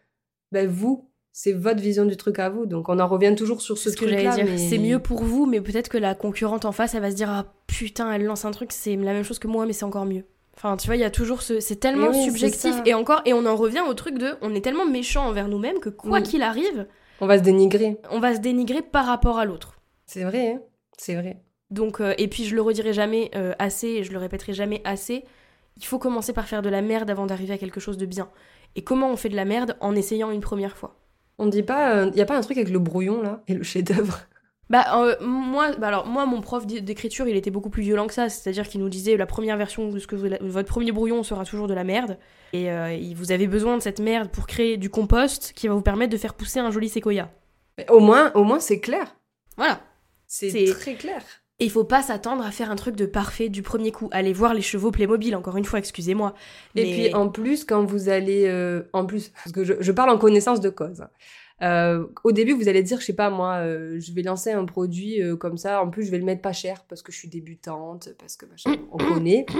[0.51, 2.67] ben, vous, c'est votre vision du truc à vous.
[2.67, 4.45] Donc on en revient toujours sur ce que j'allais truc-là.
[4.45, 4.53] dire.
[4.53, 7.17] mais- C'est mieux pour vous, mais peut-être que la concurrente en face, elle va se
[7.17, 9.85] dire Ah putain, elle lance un truc, c'est la même chose que moi, mais c'est
[9.85, 10.25] encore mieux.
[10.57, 11.61] Enfin, tu vois, il y a toujours ce.
[11.61, 12.75] C'est tellement oui, subjectif.
[12.85, 14.35] Et encore, et on en revient au truc de.
[14.43, 16.23] On est tellement méchant envers nous-mêmes que quoi Mm.
[16.25, 16.89] qu'il arrive,
[17.21, 17.99] On va se dénigrer.
[18.11, 19.79] on va se dénigrer par rapport à l'autre.
[20.07, 20.61] C'est vrai, hein
[20.97, 21.41] c'est vrai.
[21.71, 24.81] Donc, euh, et puis je le redirai jamais euh, assez, et je le répéterai jamais
[24.85, 25.25] assez,
[25.77, 28.29] il faut commencer par faire de la merde avant d'arriver à quelque chose de bien.
[28.75, 30.97] Et comment on fait de la merde En essayant une première fois?
[31.39, 33.63] On dit pas, il y a pas un truc avec le brouillon là et le
[33.63, 34.21] chef-d'œuvre?
[34.71, 38.07] Bah, euh, moi, bah alors, moi, mon prof d'é- d'écriture, il était beaucoup plus violent
[38.07, 38.29] que ça.
[38.29, 41.45] C'est-à-dire qu'il nous disait la première version de ce que vous- votre premier brouillon sera
[41.47, 42.19] toujours de la merde.
[42.53, 45.81] Et euh, vous avez besoin de cette merde pour créer du compost qui va vous
[45.81, 47.31] permettre de faire pousser un joli séquoia.
[47.79, 49.17] Mais au moins, au moins c'est clair.
[49.57, 49.81] Voilà.
[50.27, 51.23] C'est- très clair.
[51.61, 54.09] Et il faut pas s'attendre à faire un truc de parfait du premier coup.
[54.13, 56.35] Allez voir les chevaux Playmobil, encore une fois, excusez-moi.
[56.77, 60.11] Et puis en plus, quand vous allez, euh, en plus, parce que je, je parle
[60.11, 61.01] en connaissance de cause.
[61.01, 61.11] hein.
[61.61, 64.65] Euh, au début, vous allez dire, je sais pas moi, euh, je vais lancer un
[64.65, 65.83] produit euh, comme ça.
[65.83, 68.47] En plus, je vais le mettre pas cher parce que je suis débutante, parce que
[68.47, 69.45] machin, on connaît.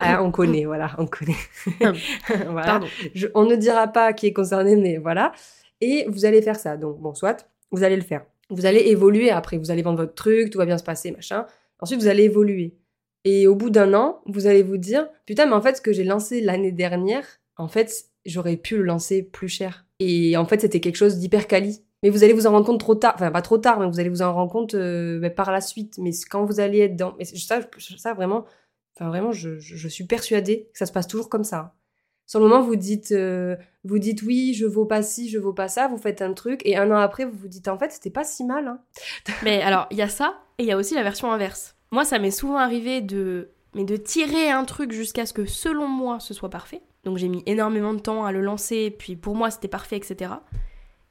[0.00, 1.34] Ah, on connaît, voilà, on connaît.
[2.50, 2.64] Voilà.
[2.64, 2.86] Pardon.
[3.14, 5.32] Je- on ne dira pas qui est concerné, mais voilà.
[5.80, 6.76] Et vous allez faire ça.
[6.76, 8.24] Donc, bon, soit, vous allez le faire.
[8.50, 9.58] Vous allez évoluer après.
[9.58, 11.46] Vous allez vendre votre truc, tout va bien se passer, machin.
[11.80, 12.74] Ensuite, vous allez évoluer.
[13.24, 15.92] Et au bout d'un an, vous allez vous dire, putain, mais en fait, ce que
[15.92, 17.26] j'ai lancé l'année dernière,
[17.56, 17.92] en fait,
[18.24, 19.86] j'aurais pu le lancer plus cher.
[20.00, 21.82] Et en fait, c'était quelque chose d'hyper quali.
[22.02, 23.12] Mais vous allez vous en rendre compte trop tard.
[23.16, 25.98] Enfin, pas trop tard, mais vous allez vous en rendre compte euh, par la suite.
[25.98, 27.14] Mais quand vous allez être dans...
[27.18, 27.60] Mais ça,
[27.96, 28.44] ça vraiment,
[28.96, 31.74] enfin, vraiment, je, je- je suis persuadée que ça se passe toujours comme ça.
[32.28, 35.54] Sur le moment, vous dites, euh, vous dites oui, je vaux pas ci, je vaux
[35.54, 37.90] pas ça, vous faites un truc, et un an après, vous vous dites en fait,
[37.90, 38.68] c'était pas si mal.
[38.68, 38.80] Hein.
[39.42, 41.74] Mais alors, il y a ça, et il y a aussi la version inverse.
[41.90, 45.88] Moi, ça m'est souvent arrivé de, mais de tirer un truc jusqu'à ce que, selon
[45.88, 46.82] moi, ce soit parfait.
[47.04, 50.32] Donc j'ai mis énormément de temps à le lancer, puis pour moi, c'était parfait, etc.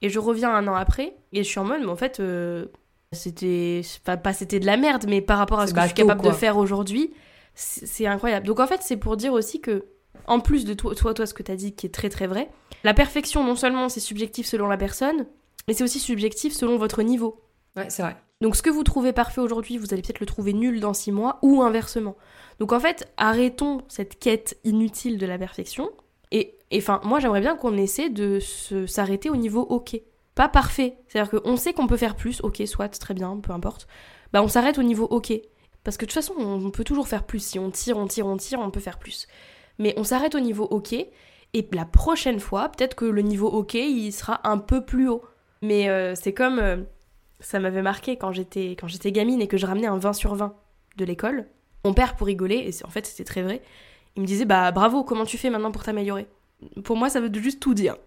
[0.04, 2.68] Et je reviens un an après, et je suis en mode, mais en fait, euh,
[3.12, 5.96] c'était, enfin, pas c'était de la merde, mais par rapport à ce que je suis
[5.96, 6.32] capable quoi.
[6.32, 7.12] de faire aujourd'hui,
[7.56, 8.46] c'est c'est incroyable.
[8.46, 9.86] Donc en fait, c'est pour dire aussi que,
[10.26, 12.50] en plus de toi, toi, toi ce que t'as dit, qui est très très vrai,
[12.84, 15.26] la perfection, non seulement c'est subjectif selon la personne,
[15.68, 17.42] mais c'est aussi subjectif selon votre niveau.
[17.76, 18.18] Ouais, c'est vrai.
[18.42, 21.12] Donc ce que vous trouvez parfait aujourd'hui, vous allez peut-être le trouver nul dans six
[21.12, 22.16] mois, ou inversement.
[22.60, 25.92] Donc en fait, arrêtons cette quête inutile de la perfection.
[26.32, 30.00] Et enfin, moi j'aimerais bien qu'on essaie de s'arrêter au niveau ok.
[30.36, 30.98] Pas parfait.
[31.08, 33.88] C'est-à-dire qu'on sait qu'on peut faire plus, ok, soit, très bien, peu importe.
[34.34, 35.34] Bah on s'arrête au niveau ok.
[35.84, 37.40] Parce que de toute façon, on peut toujours faire plus.
[37.40, 39.28] Si on tire, on tire, on tire, on peut faire plus.
[39.80, 40.94] Mais on s'arrête au niveau ok.
[40.94, 45.24] Et la prochaine fois, peut-être que le niveau ok, il sera un peu plus haut.
[45.62, 46.60] Mais euh, c'est comme...
[46.60, 46.78] euh,
[47.40, 50.36] ça m'avait marqué quand j'étais quand j'étais gamine et que je ramenais un 20 sur
[50.36, 50.56] 20
[50.98, 51.46] de l'école.
[51.86, 53.62] Mon père, pour rigoler, et en fait c'était très vrai,
[54.16, 56.28] il me disait Bah bravo, comment tu fais maintenant pour t'améliorer?
[56.84, 57.98] Pour moi, ça veut juste tout dire.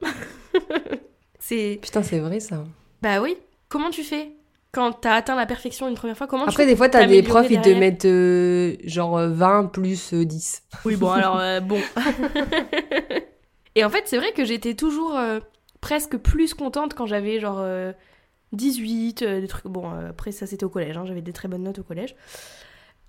[1.39, 1.79] c'est.
[1.81, 2.65] Putain, c'est vrai ça.
[3.01, 3.37] Bah oui,
[3.69, 4.33] comment tu fais?
[4.73, 7.23] Quand t'as atteint la perfection une première fois, comment Après, tu des fois, t'as des
[7.23, 10.63] profs, ils te mettent euh, genre euh, 20 plus euh, 10.
[10.85, 11.81] Oui, bon, alors, euh, bon.
[13.75, 15.41] et en fait, c'est vrai que j'étais toujours euh,
[15.81, 17.93] presque plus contente quand j'avais genre euh,
[18.53, 19.67] 18, euh, des trucs.
[19.67, 22.15] Bon, euh, après, ça c'était au collège, hein, j'avais des très bonnes notes au collège.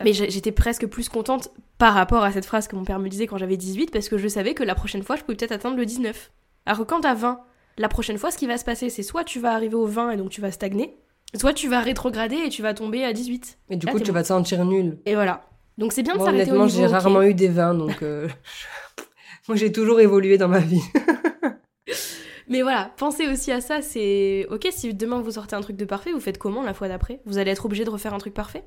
[0.03, 3.27] Mais j'étais presque plus contente par rapport à cette phrase que mon père me disait
[3.27, 5.77] quand j'avais 18, parce que je savais que la prochaine fois, je pouvais peut-être atteindre
[5.77, 6.31] le 19.
[6.65, 7.39] Alors que quand t'as 20,
[7.77, 10.11] la prochaine fois, ce qui va se passer, c'est soit tu vas arriver au 20
[10.11, 10.97] et donc tu vas stagner,
[11.39, 13.59] soit tu vas rétrograder et tu vas tomber à 18.
[13.69, 14.13] Et du Là, coup, tu bon.
[14.13, 14.99] vas te sentir nul.
[15.05, 15.45] Et voilà.
[15.77, 18.03] Donc c'est bien de Moi, s'arrêter au honnêtement, niveau j'ai rarement eu des 20, donc
[18.03, 18.27] euh,
[19.47, 20.81] moi, j'ai toujours évolué dans ma vie.
[22.47, 25.85] Mais voilà, pensez aussi à ça, c'est ok si demain vous sortez un truc de
[25.85, 27.21] parfait, vous faites comment la fois d'après?
[27.25, 28.63] Vous allez être obligé de refaire un truc parfait?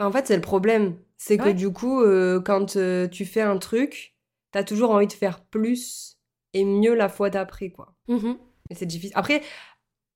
[0.00, 0.96] En fait, c'est le problème.
[1.16, 1.54] C'est que Ouais.
[1.54, 4.16] du coup, euh, quand euh, tu fais un truc,
[4.50, 6.16] t'as toujours envie de faire plus
[6.54, 7.94] et mieux la fois d'après, quoi.
[8.70, 9.12] Et c'est difficile.
[9.16, 9.42] Après,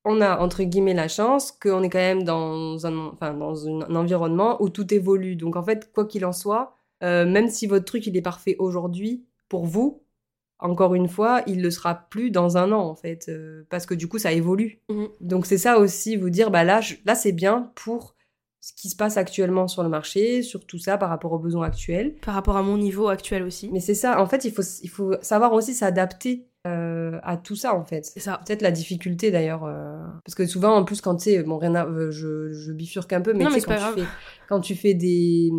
[0.05, 3.85] on a entre guillemets la chance qu'on est quand même dans un, enfin, dans une-
[3.89, 5.37] un environnement où tout évolue.
[5.37, 8.57] Donc en fait, quoi qu'il en soit, euh, même si votre truc il est parfait
[8.59, 10.03] aujourd'hui pour vous,
[10.61, 13.95] encore une fois, il le sera plus dans un an en fait, euh, parce que
[13.95, 14.81] du coup ça évolue.
[14.89, 15.09] Mhm.
[15.21, 18.15] Donc c'est ça aussi, vous dire bah là, je- là c'est bien pour
[18.61, 21.67] ce qui se passe actuellement sur le marché, sur tout ça par rapport aux besoins
[21.67, 22.15] actuels.
[22.23, 23.69] Par rapport à mon niveau actuel aussi.
[23.73, 27.57] Mais c'est ça, en fait, il faut, il faut savoir aussi s'adapter euh, à tout
[27.57, 28.05] ça, en fait.
[28.05, 28.41] C'est ça.
[28.45, 29.65] Peut-être la difficulté, d'ailleurs.
[29.65, 32.73] euh, Parce que souvent, en plus, quand tu sais, bon, rien à- euh, je, je
[32.73, 34.07] bifurque un peu, mais Non, mais quand, tu fais,
[34.49, 35.51] quand tu fais des,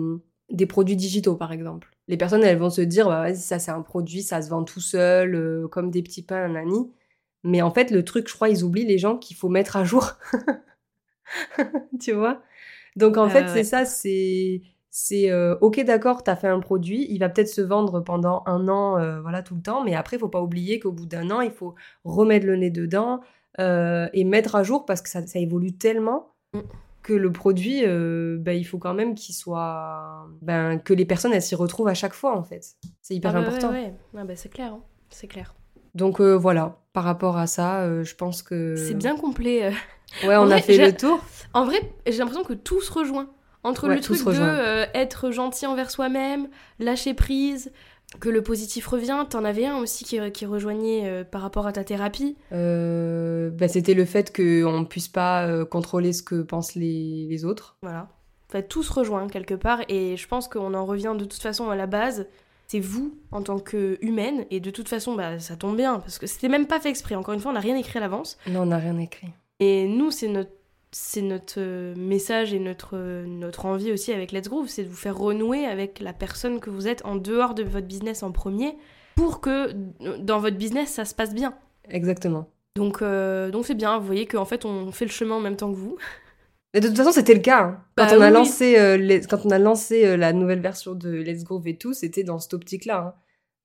[0.52, 3.72] des produits digitaux, par exemple, les personnes, elles vont se dire, bah, vas-y, ça, c'est
[3.72, 6.92] un produit, ça se vend tout seul, euh, comme des petits pains, nanani.
[7.44, 9.84] Mais en fait, le truc, je crois, ils oublient les gens qu'il faut mettre à
[9.84, 10.14] jour.
[12.00, 12.42] tu vois?
[12.96, 13.48] Donc, en fait, ouais.
[13.54, 14.62] c'est ça, c'est
[14.98, 18.70] c'est euh, ok d'accord t'as fait un produit il va peut-être se vendre pendant un
[18.70, 21.32] an euh, voilà tout le temps mais après il faut pas oublier qu'au bout d'un
[21.32, 21.76] an il faut
[22.06, 23.20] remettre le nez dedans
[23.60, 26.60] euh, et mettre à jour parce que ça, ça évolue tellement Mm.
[27.04, 31.42] que le produit ben, il faut quand même qu'il soit ben, que les personnes elles
[31.42, 32.64] s'y retrouvent à chaque fois en fait
[33.02, 34.20] c'est hyper Ah bah important Ouais, ouais.
[34.22, 34.82] Ah bah, c'est clair, hein.
[35.10, 35.54] c'est clair.
[35.94, 39.74] donc voilà par rapport à ça je pense que C'est bien complet.
[40.26, 41.20] ouais on a fait le tour
[41.54, 43.28] En vrai, j'ai l'impression que tout se rejoint.
[43.66, 46.48] Entre Ouais, le truc de euh, être gentil envers soi-même,
[46.80, 47.72] lâcher prise,
[48.20, 49.26] que le positif revient.
[49.30, 52.38] T'en avais un aussi qui, qui rejoignait euh, par rapport à ta thérapie.
[52.52, 57.28] Euh, ben, c'était le fait qu'on ne puisse pas euh, contrôler ce que pensent les,
[57.30, 58.08] les autres Voilà.
[58.50, 61.42] En fait, tout se rejoint quelque part et je pense qu'on en revient de toute
[61.42, 62.28] façon à la base.
[62.68, 66.28] C'est vous en tant qu'humaine et de toute façon, bah, ça tombe bien parce que
[66.28, 67.16] c'était même pas fait exprès.
[67.16, 68.38] Encore une fois, on n'a rien écrit à l'avance.
[68.48, 69.28] non on n'a rien écrit
[69.60, 70.52] Et nous, c'est notre,
[70.98, 71.60] c'est notre
[71.98, 76.00] message et notre, notre envie aussi avec Let's Groove, c'est de vous faire renouer avec
[76.00, 78.78] la personne que vous êtes en dehors de votre business en premier
[79.16, 79.74] pour que
[80.20, 81.54] dans votre business ça se passe bien.
[81.90, 82.48] Exactement.
[82.78, 85.58] Donc euh, donc c'est bien, vous voyez qu'en fait on fait le chemin en même
[85.58, 85.98] temps que vous.
[86.74, 87.62] Et de toute façon, c'était le cas.
[87.64, 87.84] hein.
[87.98, 88.34] Quand, Bah on a oui.
[88.34, 91.78] lancé, euh, les- quand on a lancé euh, la nouvelle version de Let's Groove et
[91.78, 92.98] tout, c'était dans cette optique-là.
[92.98, 93.14] hein,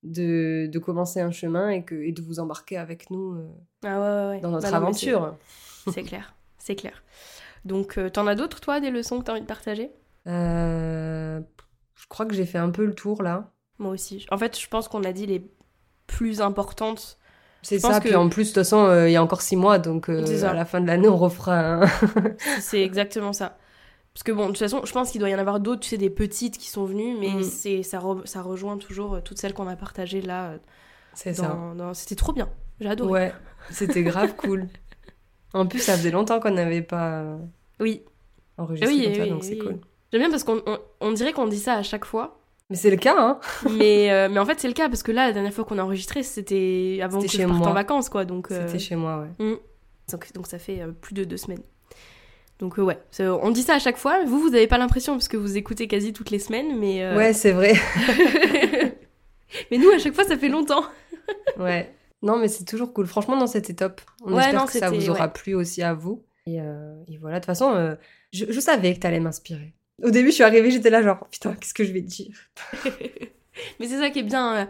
[0.03, 3.47] de, de commencer un chemin et, que, et de vous embarquer avec nous euh,
[3.85, 4.39] Ah ouais, ouais, ouais.
[4.41, 5.35] dans notre Bah mais aventure.
[5.93, 7.03] C'est clair, c'est clair.
[7.65, 9.91] Donc euh, t'en as d'autres toi, des leçons que t'as envie de partager?
[10.27, 11.39] Euh,
[11.95, 13.51] je crois que j'ai fait un peu le tour là.
[13.79, 14.25] Moi aussi.
[14.31, 15.43] En fait, je pense qu'on a dit les
[16.07, 17.17] plus importantes.
[17.63, 19.55] C'est ça, que- puis en plus, de toute façon, euh, il y a encore six
[19.55, 21.87] mois, donc à la fin de l'année, on refera un...
[22.59, 23.57] C'est exactement ça.
[24.13, 25.89] Parce que bon, de toute façon, je pense qu'il doit y en avoir d'autres, tu
[25.89, 27.43] sais, des petites qui sont venues, mais Mm.
[27.43, 30.55] c'est ça, re- ça rejoint toujours toutes celles qu'on a partagées là.
[31.13, 31.57] C'est ça.
[31.77, 32.49] dans- C'était trop bien.
[32.79, 33.11] J'ai adoré.
[33.11, 33.33] Ouais,
[33.69, 34.67] c'était grave cool.
[35.53, 37.37] En plus, ça faisait longtemps qu'on n'avait pas euh,
[37.79, 38.03] Oui.
[38.57, 39.59] enregistré Oui, comme ça, oui, donc c'est oui.
[39.59, 39.77] cool.
[40.11, 42.37] J'aime bien parce qu'on on, on dirait qu'on dit ça à chaque fois.
[42.69, 43.39] Mais c'est le cas, hein
[43.77, 45.77] mais, euh, mais en fait, c'est le cas parce que là, la dernière fois qu'on
[45.77, 47.67] a enregistré, c'était avant que je parte moi.
[47.67, 48.23] en vacances, quoi.
[48.23, 49.57] Donc, euh, C'était chez moi, ouais.
[50.11, 51.61] donc, donc ça fait euh, plus de deux semaines.
[52.59, 54.23] Donc ouais, on dit ça à chaque fois.
[54.23, 57.33] Vous, vous n'avez pas l'impression parce que vous écoutez quasi toutes les semaines, mais Ouais,
[57.33, 57.73] c'est vrai.
[59.71, 60.83] mais nous à chaque fois ça fait longtemps.
[61.57, 61.91] Ouais.
[62.21, 63.07] Non, mais c'est toujours cool.
[63.07, 64.01] Franchement, non, c'était top.
[64.23, 65.31] On Ouais, espère non, que ça vous aura ouais.
[65.33, 66.23] plu aussi à vous.
[66.45, 67.95] Et, euh, et voilà, de toute façon, euh,
[68.31, 69.73] je, je savais que t'allais m'inspirer.
[70.03, 72.35] Au début, je suis arrivée, j'étais là genre, putain, qu'est-ce que je vais dire?
[73.79, 74.65] Mais c'est ça qui est bien euh,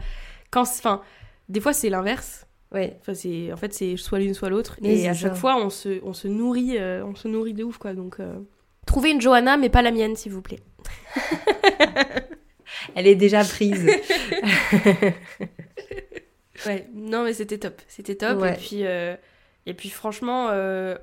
[0.50, 1.02] quand, enfin,
[1.50, 2.46] des fois c'est l'inverse.
[2.74, 4.78] Ouais, Enfin c'est, en fait c'est soit l'une soit l'autre.
[4.82, 7.78] Et à chaque fois on se, on se nourrit, euh, on se nourrit de ouf
[7.78, 7.94] quoi.
[7.94, 8.18] Donc
[8.86, 10.60] trouvez une Johanna mais pas la mienne s'il vous plaît.
[12.96, 13.86] elle est déjà prise.
[16.66, 18.40] Ouais, non mais c'était top, c'était top.
[18.42, 18.54] Ouais.
[18.54, 19.16] Et puis, euh,
[19.66, 20.98] et puis franchement, euh,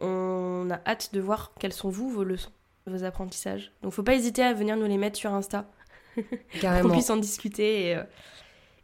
[0.00, 2.50] on a hâte de voir quelles sont vous vos leçons,
[2.86, 3.72] vos apprentissages.
[3.82, 5.70] Donc faut pas hésiter à venir nous les mettre sur Insta,
[6.16, 6.22] qu'on
[6.60, 6.90] Carrément.
[6.90, 7.88] puisse en discuter.
[7.88, 8.02] Et, euh,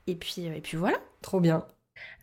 [0.06, 0.98] et puis, et puis voilà.
[1.22, 1.66] Trop bien.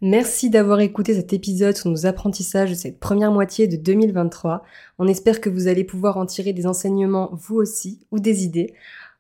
[0.02, 4.64] Merci d'avoir écouté cet épisode sur nos apprentissages de cette première moitié de 2023.
[5.00, 8.74] On espère que vous allez pouvoir en tirer des enseignements vous aussi ou des idées.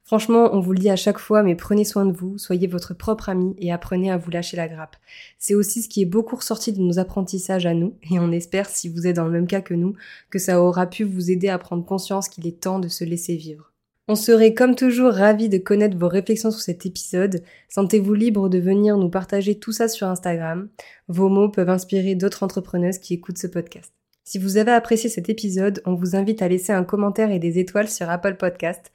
[0.03, 2.93] Franchement, on vous le dit à chaque fois, mais prenez soin de vous, soyez votre
[2.93, 4.97] propre ami et apprenez à vous lâcher la grappe.
[5.39, 8.69] C'est aussi ce qui est beaucoup ressorti de nos apprentissages à nous, et on espère,
[8.69, 9.93] si vous êtes dans le même cas que nous,
[10.29, 13.35] que ça aura pu vous aider à prendre conscience qu'il est temps de se laisser
[13.35, 13.71] vivre.
[14.07, 17.43] On serait comme toujours ravis de connaître vos réflexions sur cet épisode.
[17.69, 20.67] Sentez-vous libre de venir nous partager tout ça sur Instagram.
[21.07, 23.93] Vos mots peuvent inspirer d'autres entrepreneuses qui écoutent ce podcast.
[24.25, 27.57] Si vous avez apprécié cet épisode, on vous invite à laisser un commentaire et des
[27.57, 28.91] étoiles sur Apple Podcast.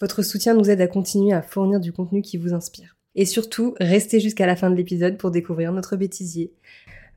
[0.00, 2.96] Votre soutien nous aide à continuer à fournir du contenu qui vous inspire.
[3.14, 6.52] Et surtout, restez jusqu'à la fin de l'épisode pour découvrir notre bêtisier.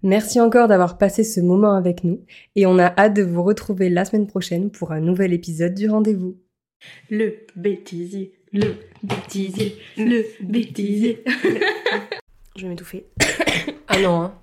[0.01, 2.23] Merci encore d'avoir passé ce moment avec nous
[2.55, 5.89] et on a hâte de vous retrouver la semaine prochaine pour un nouvel épisode du
[5.89, 6.37] rendez-vous.
[7.09, 11.21] Le bêtisier, le bêtisier, le bêtisier.
[12.55, 13.07] Je vais m'étouffer.
[13.91, 14.39] Ah non, hein,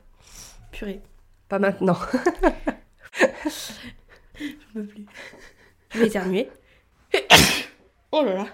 [0.72, 1.01] Purée,
[1.49, 1.97] pas maintenant.
[4.39, 5.07] je peux plus.
[5.95, 6.49] Je vais éternuer.
[8.18, 8.46] Oh là là.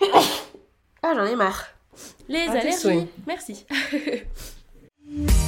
[1.02, 1.64] Ah, j'en ai marre.
[2.28, 3.08] Les ah, allergies.
[3.26, 3.66] Merci.